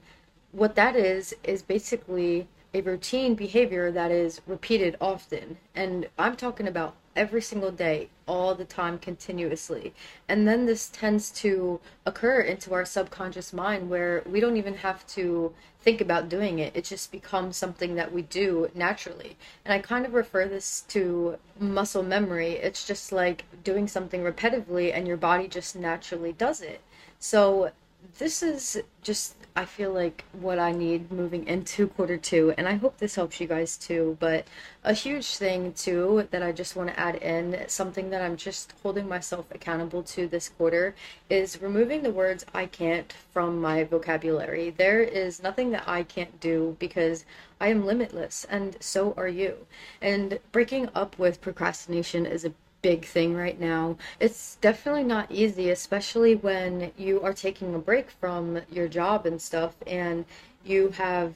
what 0.51 0.73
that 0.75 0.95
is 0.95 1.36
is 1.43 1.62
basically 1.62 2.47
a 2.73 2.82
routine 2.82 3.36
behavior 3.36 3.91
that 3.91 4.10
is 4.10 4.41
repeated 4.47 4.97
often. 4.99 5.58
And 5.75 6.08
i'm 6.17 6.36
talking 6.36 6.67
about 6.67 6.95
every 7.15 7.41
single 7.41 7.71
day 7.71 8.10
all 8.28 8.56
the 8.56 8.65
time 8.65 8.97
continuously. 8.97 9.93
And 10.28 10.47
then 10.47 10.65
this 10.65 10.89
tends 10.89 11.32
to 11.32 11.80
occur 12.06 12.41
into 12.41 12.73
our 12.73 12.86
subconscious 12.86 13.54
mind 13.54 13.89
where 13.89 14.23
we 14.25 14.39
don't 14.39 14.58
even 14.58 14.75
have 14.75 15.06
to 15.08 15.54
think 15.80 16.01
about 16.01 16.30
doing 16.30 16.60
it. 16.60 16.75
It 16.75 16.84
just 16.84 17.12
becomes 17.12 17.58
something 17.58 17.95
that 17.95 18.12
we 18.12 18.23
do 18.23 18.69
naturally. 18.73 19.38
And 19.63 19.73
i 19.73 19.80
kind 19.80 20.06
of 20.06 20.13
refer 20.13 20.47
this 20.47 20.82
to 20.89 21.38
muscle 21.60 22.04
memory. 22.04 22.54
It's 22.54 22.86
just 22.86 23.12
like 23.12 23.45
doing 23.63 23.88
something 23.88 24.21
repetitively 24.21 24.91
and 24.93 25.08
your 25.08 25.17
body 25.17 25.47
just 25.47 25.75
naturally 25.75 26.34
does 26.34 26.62
it. 26.62 26.82
So 27.19 27.71
this 28.17 28.41
is 28.43 28.82
just 29.01 29.36
I 29.58 29.63
feel 29.63 29.94
like 29.94 30.26
what 30.34 30.60
I 30.60 30.74
need 30.74 31.13
moving 31.13 31.48
into 31.48 31.88
quarter 31.88 32.18
two, 32.18 32.54
and 32.58 32.68
I 32.68 32.74
hope 32.74 32.98
this 32.98 33.15
helps 33.15 33.39
you 33.39 33.48
guys 33.48 33.78
too. 33.78 34.18
But 34.20 34.46
a 34.84 34.91
huge 34.91 35.38
thing 35.38 35.72
too 35.72 36.28
that 36.32 36.44
I 36.44 36.52
just 36.52 36.76
want 36.76 36.89
to 36.89 37.00
add 37.00 37.15
in, 37.15 37.63
something 37.70 38.10
that 38.10 38.22
I'm 38.22 38.36
just 38.36 38.74
holding 38.84 39.08
myself 39.08 39.46
accountable 39.52 40.04
to 40.04 40.28
this 40.28 40.50
quarter, 40.50 40.94
is 41.30 41.62
removing 41.62 42.04
the 42.04 42.12
words 42.12 42.46
I 42.54 42.65
can't 42.65 43.13
from 43.32 43.62
my 43.62 43.86
vocabulary. 43.86 44.72
There 44.72 45.00
is 45.00 45.41
nothing 45.41 45.72
that 45.72 45.88
I 45.88 46.04
can't 46.04 46.38
do 46.41 46.76
because 46.78 47.24
I 47.62 47.70
am 47.70 47.86
limitless, 47.86 48.46
and 48.50 48.76
so 48.82 49.13
are 49.15 49.30
you. 49.30 49.68
And 50.02 50.39
breaking 50.52 50.89
up 50.94 51.18
with 51.18 51.39
procrastination 51.39 52.26
is 52.26 52.44
a 52.44 52.52
big 52.86 53.04
thing 53.04 53.34
right 53.34 53.60
now. 53.60 53.98
It's 54.19 54.58
definitely 54.58 55.06
not 55.06 55.32
easy, 55.32 55.71
especially 55.71 56.36
when 56.36 56.91
you 56.95 57.19
are 57.21 57.34
taking 57.34 57.74
a 57.74 57.80
break 57.80 58.12
from 58.12 58.62
your 58.71 58.88
job 58.88 59.26
and 59.26 59.41
stuff 59.41 59.74
and 59.88 60.24
you 60.63 60.89
have 60.89 61.34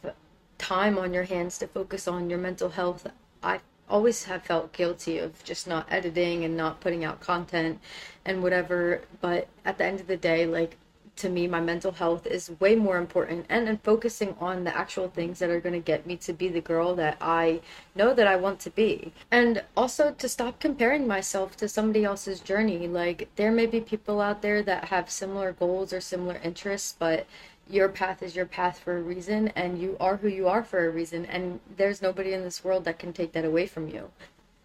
time 0.60 1.00
on 1.00 1.12
your 1.12 1.24
hands 1.24 1.58
to 1.58 1.66
focus 1.66 2.08
on 2.08 2.30
your 2.30 2.38
mental 2.38 2.70
health. 2.70 3.08
I 3.42 3.62
always 3.90 4.26
have 4.26 4.44
felt 4.44 4.74
guilty 4.74 5.18
of 5.18 5.44
just 5.44 5.68
not 5.68 5.88
editing 5.90 6.46
and 6.46 6.56
not 6.56 6.82
putting 6.82 7.04
out 7.04 7.20
content 7.20 7.80
and 8.26 8.44
whatever, 8.44 9.02
but 9.20 9.48
at 9.66 9.80
the 9.80 9.86
end 9.86 10.00
of 10.00 10.06
the 10.06 10.18
day, 10.18 10.46
like 10.46 10.78
to 11.20 11.30
me 11.30 11.48
my 11.48 11.60
mental 11.60 11.92
health 11.92 12.26
is 12.26 12.52
way 12.60 12.76
more 12.76 12.98
important 12.98 13.46
and, 13.50 13.68
and 13.68 13.82
focusing 13.84 14.36
on 14.40 14.64
the 14.64 14.76
actual 14.76 15.10
things 15.10 15.40
that 15.40 15.50
are 15.50 15.60
going 15.60 15.74
to 15.74 15.80
get 15.80 16.06
me 16.08 16.16
to 16.16 16.34
be 16.34 16.48
the 16.48 16.62
girl 16.62 16.96
that 16.96 17.18
i 17.22 17.60
know 17.96 18.14
that 18.14 18.28
i 18.28 18.36
want 18.36 18.60
to 18.60 18.70
be 18.70 19.12
and 19.32 19.64
also 19.76 20.12
to 20.12 20.28
stop 20.28 20.60
comparing 20.60 21.08
myself 21.08 21.56
to 21.58 21.68
somebody 21.68 22.04
else's 22.04 22.40
journey 22.40 22.88
like 22.88 23.30
there 23.36 23.52
may 23.52 23.66
be 23.66 23.82
people 23.82 24.22
out 24.22 24.42
there 24.42 24.62
that 24.64 24.86
have 24.86 25.10
similar 25.10 25.52
goals 25.52 25.94
or 25.94 26.02
similar 26.02 26.40
interests 26.44 26.96
but 26.98 27.26
your 27.70 27.90
path 27.90 28.24
is 28.24 28.36
your 28.36 28.48
path 28.48 28.80
for 28.80 28.98
a 28.98 29.02
reason 29.02 29.50
and 29.50 29.80
you 29.80 29.96
are 30.00 30.18
who 30.18 30.28
you 30.28 30.48
are 30.48 30.64
for 30.64 30.88
a 30.88 30.90
reason 30.90 31.26
and 31.26 31.60
there's 31.78 32.02
nobody 32.02 32.34
in 32.34 32.44
this 32.44 32.64
world 32.64 32.84
that 32.86 32.98
can 32.98 33.14
take 33.14 33.34
that 33.34 33.46
away 33.46 33.68
from 33.68 33.88
you 33.88 34.10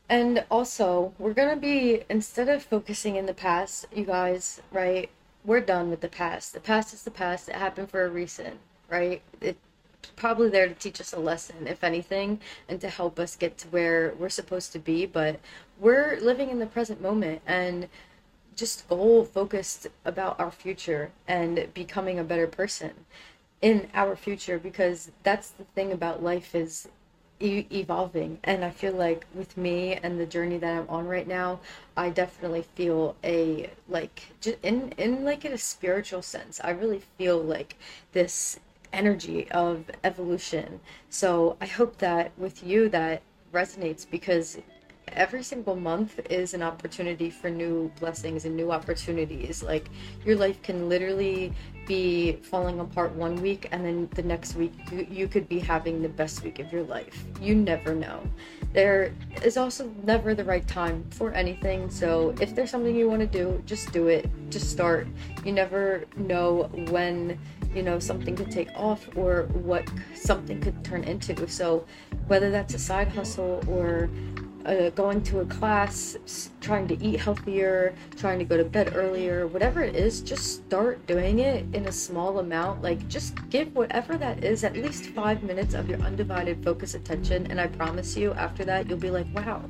and 0.09 0.45
also, 0.51 1.15
we're 1.19 1.33
going 1.33 1.55
to 1.55 1.61
be, 1.61 2.05
instead 2.11 2.49
of 2.49 2.63
focusing 2.63 3.17
in 3.17 3.25
the 3.27 3.35
past, 3.35 3.87
you 3.95 4.05
guys, 4.05 4.61
right? 4.71 5.09
We're 5.45 5.61
done 5.61 5.91
with 5.91 6.01
the 6.01 6.09
past. 6.09 6.53
The 6.53 6.61
past 6.61 6.95
is 6.95 7.03
the 7.03 7.11
past. 7.11 7.49
It 7.49 7.57
happened 7.57 7.91
for 7.91 8.05
a 8.05 8.09
reason, 8.09 8.59
right? 8.89 9.23
It's 9.41 9.59
probably 10.17 10.49
there 10.49 10.69
to 10.69 10.75
teach 10.75 11.01
us 11.01 11.13
a 11.13 11.19
lesson, 11.19 11.67
if 11.67 11.85
anything, 11.85 12.41
and 12.69 12.81
to 12.81 12.89
help 12.89 13.19
us 13.19 13.37
get 13.37 13.59
to 13.59 13.69
where 13.69 14.15
we're 14.19 14.29
supposed 14.29 14.73
to 14.73 14.79
be. 14.79 15.07
But 15.07 15.41
we're 15.79 16.19
living 16.21 16.51
in 16.51 16.59
the 16.59 16.67
present 16.67 17.01
moment 17.01 17.43
and 17.47 17.89
just 18.57 18.89
goal 18.89 19.25
focused 19.25 19.89
about 20.05 20.39
our 20.39 20.51
future 20.51 21.11
and 21.27 21.69
becoming 21.75 22.19
a 22.19 22.25
better 22.25 22.47
person 22.47 22.93
in 23.61 23.89
our 23.95 24.15
future 24.15 24.59
because 24.59 25.11
that's 25.23 25.51
the 25.51 25.65
thing 25.65 25.93
about 25.93 26.23
life 26.23 26.55
is 26.55 26.89
evolving. 27.41 28.39
And 28.45 28.65
i 28.65 28.71
feel 28.71 28.93
like 28.93 29.27
with 29.35 29.57
me 29.57 29.95
and 29.95 30.19
the 30.19 30.27
journey 30.27 30.59
that 30.59 30.77
i'm 30.79 30.89
on 30.89 31.07
right 31.07 31.27
now 31.27 31.61
i 31.97 32.09
definitely 32.11 32.63
feel 32.75 33.17
a 33.25 33.71
like 33.89 34.23
in 34.63 34.93
in 34.99 35.25
like 35.25 35.45
in 35.45 35.53
a 35.53 35.59
spiritual 35.59 36.23
sense 36.23 36.61
i 36.63 36.71
really 36.71 37.03
feel 37.19 37.41
like 37.41 37.77
this 38.13 38.59
energy 38.93 39.51
of 39.51 39.91
evolution. 40.05 40.81
So 41.11 41.57
i 41.61 41.67
hope 41.67 41.99
that 41.99 42.33
with 42.39 42.63
you 42.63 42.89
that 42.91 43.23
resonates 43.53 44.09
because 44.09 44.59
every 45.09 45.43
single 45.43 45.77
month 45.77 46.21
is 46.31 46.55
an 46.55 46.63
opportunity 46.63 47.31
for 47.31 47.51
new 47.51 47.91
blessings 48.01 48.45
and 48.45 48.57
new 48.57 48.71
opportunities. 48.71 49.63
Like 49.63 49.89
your 50.25 50.37
life 50.37 50.61
can 50.63 50.89
literally 50.89 51.53
be 51.87 52.33
falling 52.43 52.81
apart 52.81 53.13
one 53.13 53.37
week 53.37 53.69
and 53.71 53.85
then 53.85 54.09
the 54.15 54.23
next 54.23 54.55
week 54.55 54.73
you, 54.91 55.07
you 55.11 55.29
could 55.29 55.49
be 55.49 55.59
having 55.59 56.01
the 56.01 56.09
best 56.09 56.43
week 56.43 56.59
of 56.59 56.73
your 56.73 56.83
life. 56.85 57.25
You 57.41 57.55
never 57.55 57.95
know. 57.95 58.23
There 58.73 59.13
is 59.43 59.57
also 59.57 59.93
never 60.03 60.35
the 60.35 60.45
right 60.45 60.67
time 60.67 61.05
for 61.11 61.33
anything. 61.33 61.91
So 61.91 62.35
if 62.41 62.55
there's 62.55 62.71
something 62.71 62.95
you 62.97 63.09
want 63.09 63.21
to 63.21 63.27
do, 63.27 63.63
just 63.67 63.93
do 63.93 64.09
it. 64.09 64.29
Just 64.51 64.71
start. 64.71 65.07
You 65.45 65.53
never 65.53 66.05
know 66.17 66.71
when 66.89 67.39
you 67.75 67.83
know 67.83 67.99
something 67.99 68.37
could 68.37 68.51
take 68.51 68.69
off 68.77 69.09
or 69.17 69.45
what 69.53 69.89
something 70.15 70.61
could 70.61 70.85
turn 70.85 71.03
into 71.03 71.49
so 71.49 71.85
whether 72.29 72.49
that's 72.51 72.73
a 72.75 72.79
side 72.79 73.09
hustle 73.09 73.63
or 73.67 74.09
uh, 74.65 74.91
going 74.91 75.23
to 75.23 75.41
a 75.41 75.47
class, 75.47 76.17
trying 76.61 76.89
to 76.89 77.03
eat 77.05 77.21
healthier, 77.21 77.95
trying 78.17 78.39
to 78.39 78.45
go 78.45 78.57
to 78.57 78.65
bed 78.65 78.93
earlier, 78.95 79.47
whatever 79.47 79.83
it 79.83 79.95
is, 79.95 80.21
just 80.21 80.55
start 80.55 81.07
doing 81.07 81.41
it 81.41 81.67
in 81.75 81.87
a 81.87 81.93
small 81.93 82.39
amount. 82.39 82.83
Like, 82.83 83.07
just 83.09 83.35
give 83.51 83.75
whatever 83.75 84.17
that 84.17 84.43
is 84.43 84.65
at 84.65 84.75
least 84.75 85.07
five 85.07 85.43
minutes 85.43 85.75
of 85.75 85.89
your 85.89 86.01
undivided 86.01 86.65
focus 86.65 86.95
attention. 86.95 87.47
And 87.51 87.61
I 87.61 87.67
promise 87.67 88.17
you, 88.17 88.33
after 88.35 88.65
that, 88.65 88.89
you'll 88.89 88.99
be 88.99 89.11
like, 89.11 89.27
wow, 89.35 89.63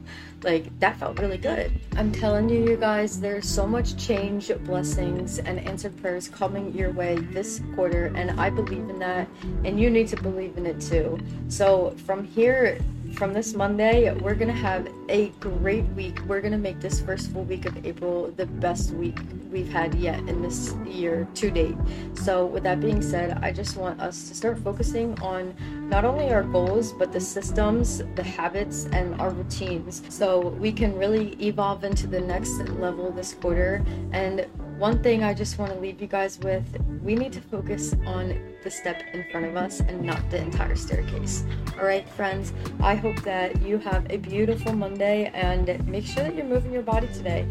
like 0.42 0.78
that 0.80 0.96
felt 0.98 1.18
really 1.18 1.38
good. 1.38 1.72
I'm 1.96 2.12
telling 2.12 2.48
you, 2.48 2.64
you 2.64 2.76
guys, 2.76 3.20
there's 3.20 3.48
so 3.48 3.66
much 3.66 3.96
change, 3.96 4.52
blessings, 4.64 5.38
and 5.38 5.58
answered 5.60 5.96
prayers 6.00 6.28
coming 6.28 6.72
your 6.72 6.92
way 6.92 7.16
this 7.16 7.60
quarter. 7.74 8.12
And 8.14 8.40
I 8.40 8.50
believe 8.50 8.88
in 8.88 8.98
that. 9.00 9.28
And 9.64 9.80
you 9.80 9.90
need 9.90 10.08
to 10.08 10.16
believe 10.16 10.56
in 10.56 10.66
it 10.66 10.80
too. 10.80 11.18
So, 11.48 11.96
from 12.06 12.24
here, 12.24 12.78
from 13.14 13.32
this 13.32 13.54
Monday, 13.54 14.12
we're 14.12 14.34
gonna 14.34 14.52
have 14.52 14.88
a 15.08 15.28
great 15.40 15.84
week. 15.94 16.20
We're 16.26 16.40
gonna 16.40 16.58
make 16.58 16.80
this 16.80 17.00
first 17.00 17.30
full 17.30 17.44
week 17.44 17.64
of 17.64 17.86
April 17.86 18.32
the 18.36 18.46
best 18.46 18.90
week 18.90 19.18
we've 19.52 19.70
had 19.70 19.94
yet 19.94 20.18
in 20.28 20.42
this 20.42 20.74
year 20.84 21.28
to 21.34 21.50
date. 21.50 21.76
So, 22.14 22.44
with 22.44 22.64
that 22.64 22.80
being 22.80 23.00
said, 23.00 23.38
I 23.42 23.52
just 23.52 23.76
want 23.76 24.00
us 24.00 24.28
to 24.28 24.34
start 24.34 24.58
focusing 24.58 25.18
on 25.20 25.54
not 25.88 26.04
only 26.04 26.32
our 26.32 26.42
goals, 26.42 26.92
but 26.92 27.12
the 27.12 27.20
systems, 27.20 28.02
the 28.16 28.22
habits, 28.22 28.86
and 28.92 29.20
our 29.20 29.30
routines 29.30 30.02
so 30.08 30.48
we 30.48 30.72
can 30.72 30.96
really 30.96 31.36
evolve 31.40 31.84
into 31.84 32.06
the 32.08 32.20
next 32.20 32.58
level 32.70 33.12
this 33.12 33.34
quarter. 33.34 33.84
And 34.12 34.46
one 34.78 35.02
thing 35.02 35.22
I 35.22 35.34
just 35.34 35.58
want 35.58 35.72
to 35.72 35.78
leave 35.78 36.00
you 36.00 36.06
guys 36.06 36.38
with 36.40 36.64
we 37.02 37.14
need 37.14 37.32
to 37.34 37.40
focus 37.40 37.94
on 38.06 38.56
the 38.64 38.70
step 38.70 39.02
in 39.12 39.24
front 39.30 39.46
of 39.46 39.56
us 39.56 39.80
and 39.80 40.02
not 40.02 40.30
the 40.30 40.38
entire 40.38 40.74
staircase. 40.74 41.44
All 41.78 41.84
right, 41.84 42.08
friends, 42.08 42.52
I 42.80 42.94
hope 42.94 43.20
that 43.22 43.60
you 43.62 43.78
have 43.78 44.10
a 44.10 44.16
beautiful 44.16 44.72
Monday 44.72 45.30
and 45.34 45.86
make 45.86 46.04
sure 46.04 46.24
that 46.24 46.34
you're 46.34 46.46
moving 46.46 46.72
your 46.72 46.82
body 46.82 47.08
today. 47.08 47.46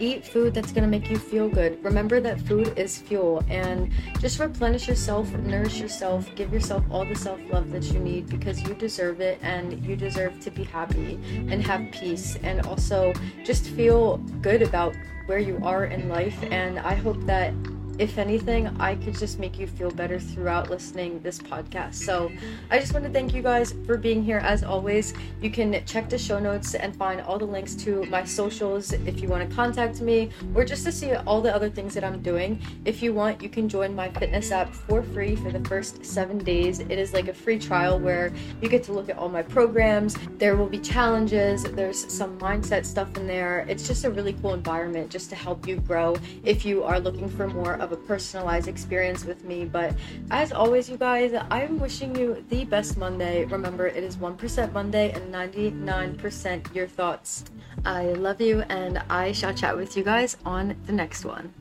Eat 0.00 0.26
food 0.26 0.54
that's 0.54 0.72
going 0.72 0.82
to 0.82 0.88
make 0.88 1.10
you 1.10 1.18
feel 1.18 1.48
good. 1.48 1.82
Remember 1.84 2.20
that 2.20 2.40
food 2.40 2.76
is 2.78 2.98
fuel 2.98 3.44
and 3.48 3.90
just 4.18 4.38
replenish 4.38 4.88
yourself, 4.88 5.30
nourish 5.32 5.80
yourself, 5.80 6.28
give 6.34 6.52
yourself 6.52 6.84
all 6.90 7.04
the 7.04 7.14
self 7.14 7.40
love 7.50 7.70
that 7.72 7.84
you 7.84 7.98
need 7.98 8.28
because 8.28 8.60
you 8.62 8.74
deserve 8.74 9.20
it 9.20 9.38
and 9.42 9.84
you 9.84 9.96
deserve 9.96 10.40
to 10.40 10.50
be 10.50 10.64
happy 10.64 11.18
and 11.48 11.64
have 11.64 11.90
peace 11.92 12.36
and 12.42 12.66
also 12.66 13.12
just 13.44 13.66
feel 13.66 14.18
good 14.40 14.62
about 14.62 14.94
where 15.26 15.38
you 15.38 15.58
are 15.62 15.84
in 15.84 16.08
life. 16.08 16.36
And 16.50 16.78
I 16.78 16.94
hope 16.94 17.20
that 17.26 17.54
if 17.98 18.18
anything, 18.18 18.68
I 18.80 18.94
could 18.94 19.18
just 19.18 19.38
make 19.38 19.58
you 19.58 19.66
feel 19.66 19.90
better 19.90 20.18
throughout 20.18 20.70
listening 20.70 21.20
this 21.20 21.38
podcast. 21.38 21.94
So 21.94 22.32
I 22.70 22.78
just 22.78 22.92
want 22.92 23.04
to 23.04 23.10
thank 23.10 23.34
you 23.34 23.42
guys 23.42 23.74
for 23.86 23.96
being 23.96 24.22
here 24.22 24.38
as 24.38 24.64
always. 24.64 25.12
You 25.40 25.50
can 25.50 25.84
check 25.84 26.08
the 26.08 26.18
show 26.18 26.38
notes 26.38 26.74
and 26.74 26.96
find 26.96 27.20
all 27.20 27.38
the 27.38 27.44
links 27.44 27.74
to 27.76 28.04
my 28.06 28.24
socials 28.24 28.92
if 28.92 29.20
you 29.20 29.28
want 29.28 29.48
to 29.48 29.54
contact 29.54 30.00
me 30.00 30.30
or 30.54 30.64
just 30.64 30.84
to 30.84 30.92
see 30.92 31.12
all 31.14 31.40
the 31.40 31.54
other 31.54 31.68
things 31.68 31.94
that 31.94 32.04
I'm 32.04 32.22
doing. 32.22 32.60
If 32.84 33.02
you 33.02 33.12
want, 33.12 33.42
you 33.42 33.48
can 33.48 33.68
join 33.68 33.94
my 33.94 34.08
fitness 34.10 34.50
app 34.50 34.72
for 34.72 35.02
free 35.02 35.36
for 35.36 35.50
the 35.50 35.60
first 35.68 36.04
seven 36.04 36.38
days. 36.38 36.80
It 36.80 36.92
is 36.92 37.12
like 37.12 37.28
a 37.28 37.34
free 37.34 37.58
trial 37.58 37.98
where 37.98 38.32
you 38.60 38.68
get 38.68 38.82
to 38.84 38.92
look 38.92 39.10
at 39.10 39.18
all 39.18 39.28
my 39.28 39.42
programs. 39.42 40.16
There 40.38 40.56
will 40.56 40.68
be 40.68 40.78
challenges, 40.78 41.64
there's 41.64 42.10
some 42.12 42.38
mindset 42.38 42.86
stuff 42.86 43.16
in 43.16 43.26
there. 43.26 43.66
It's 43.68 43.86
just 43.86 44.04
a 44.04 44.10
really 44.10 44.32
cool 44.34 44.54
environment 44.54 45.10
just 45.10 45.28
to 45.30 45.36
help 45.36 45.66
you 45.66 45.76
grow 45.76 46.16
if 46.42 46.64
you 46.64 46.84
are 46.84 46.98
looking 46.98 47.28
for 47.28 47.48
more 47.48 47.74
of 47.82 47.92
a 47.92 47.96
personalized 47.96 48.68
experience 48.68 49.24
with 49.24 49.44
me. 49.44 49.64
But 49.64 49.94
as 50.30 50.52
always, 50.52 50.88
you 50.88 50.96
guys, 50.96 51.34
I'm 51.50 51.78
wishing 51.78 52.14
you 52.16 52.44
the 52.48 52.64
best 52.64 52.96
Monday. 52.96 53.44
Remember, 53.44 53.86
it 53.86 54.02
is 54.04 54.16
1% 54.16 54.72
Monday 54.72 55.10
and 55.12 55.34
99% 55.34 56.74
your 56.74 56.86
thoughts. 56.86 57.44
I 57.84 58.04
love 58.12 58.40
you, 58.40 58.60
and 58.68 59.02
I 59.10 59.32
shall 59.32 59.52
chat 59.52 59.76
with 59.76 59.96
you 59.96 60.04
guys 60.04 60.36
on 60.46 60.76
the 60.86 60.92
next 60.92 61.24
one. 61.24 61.52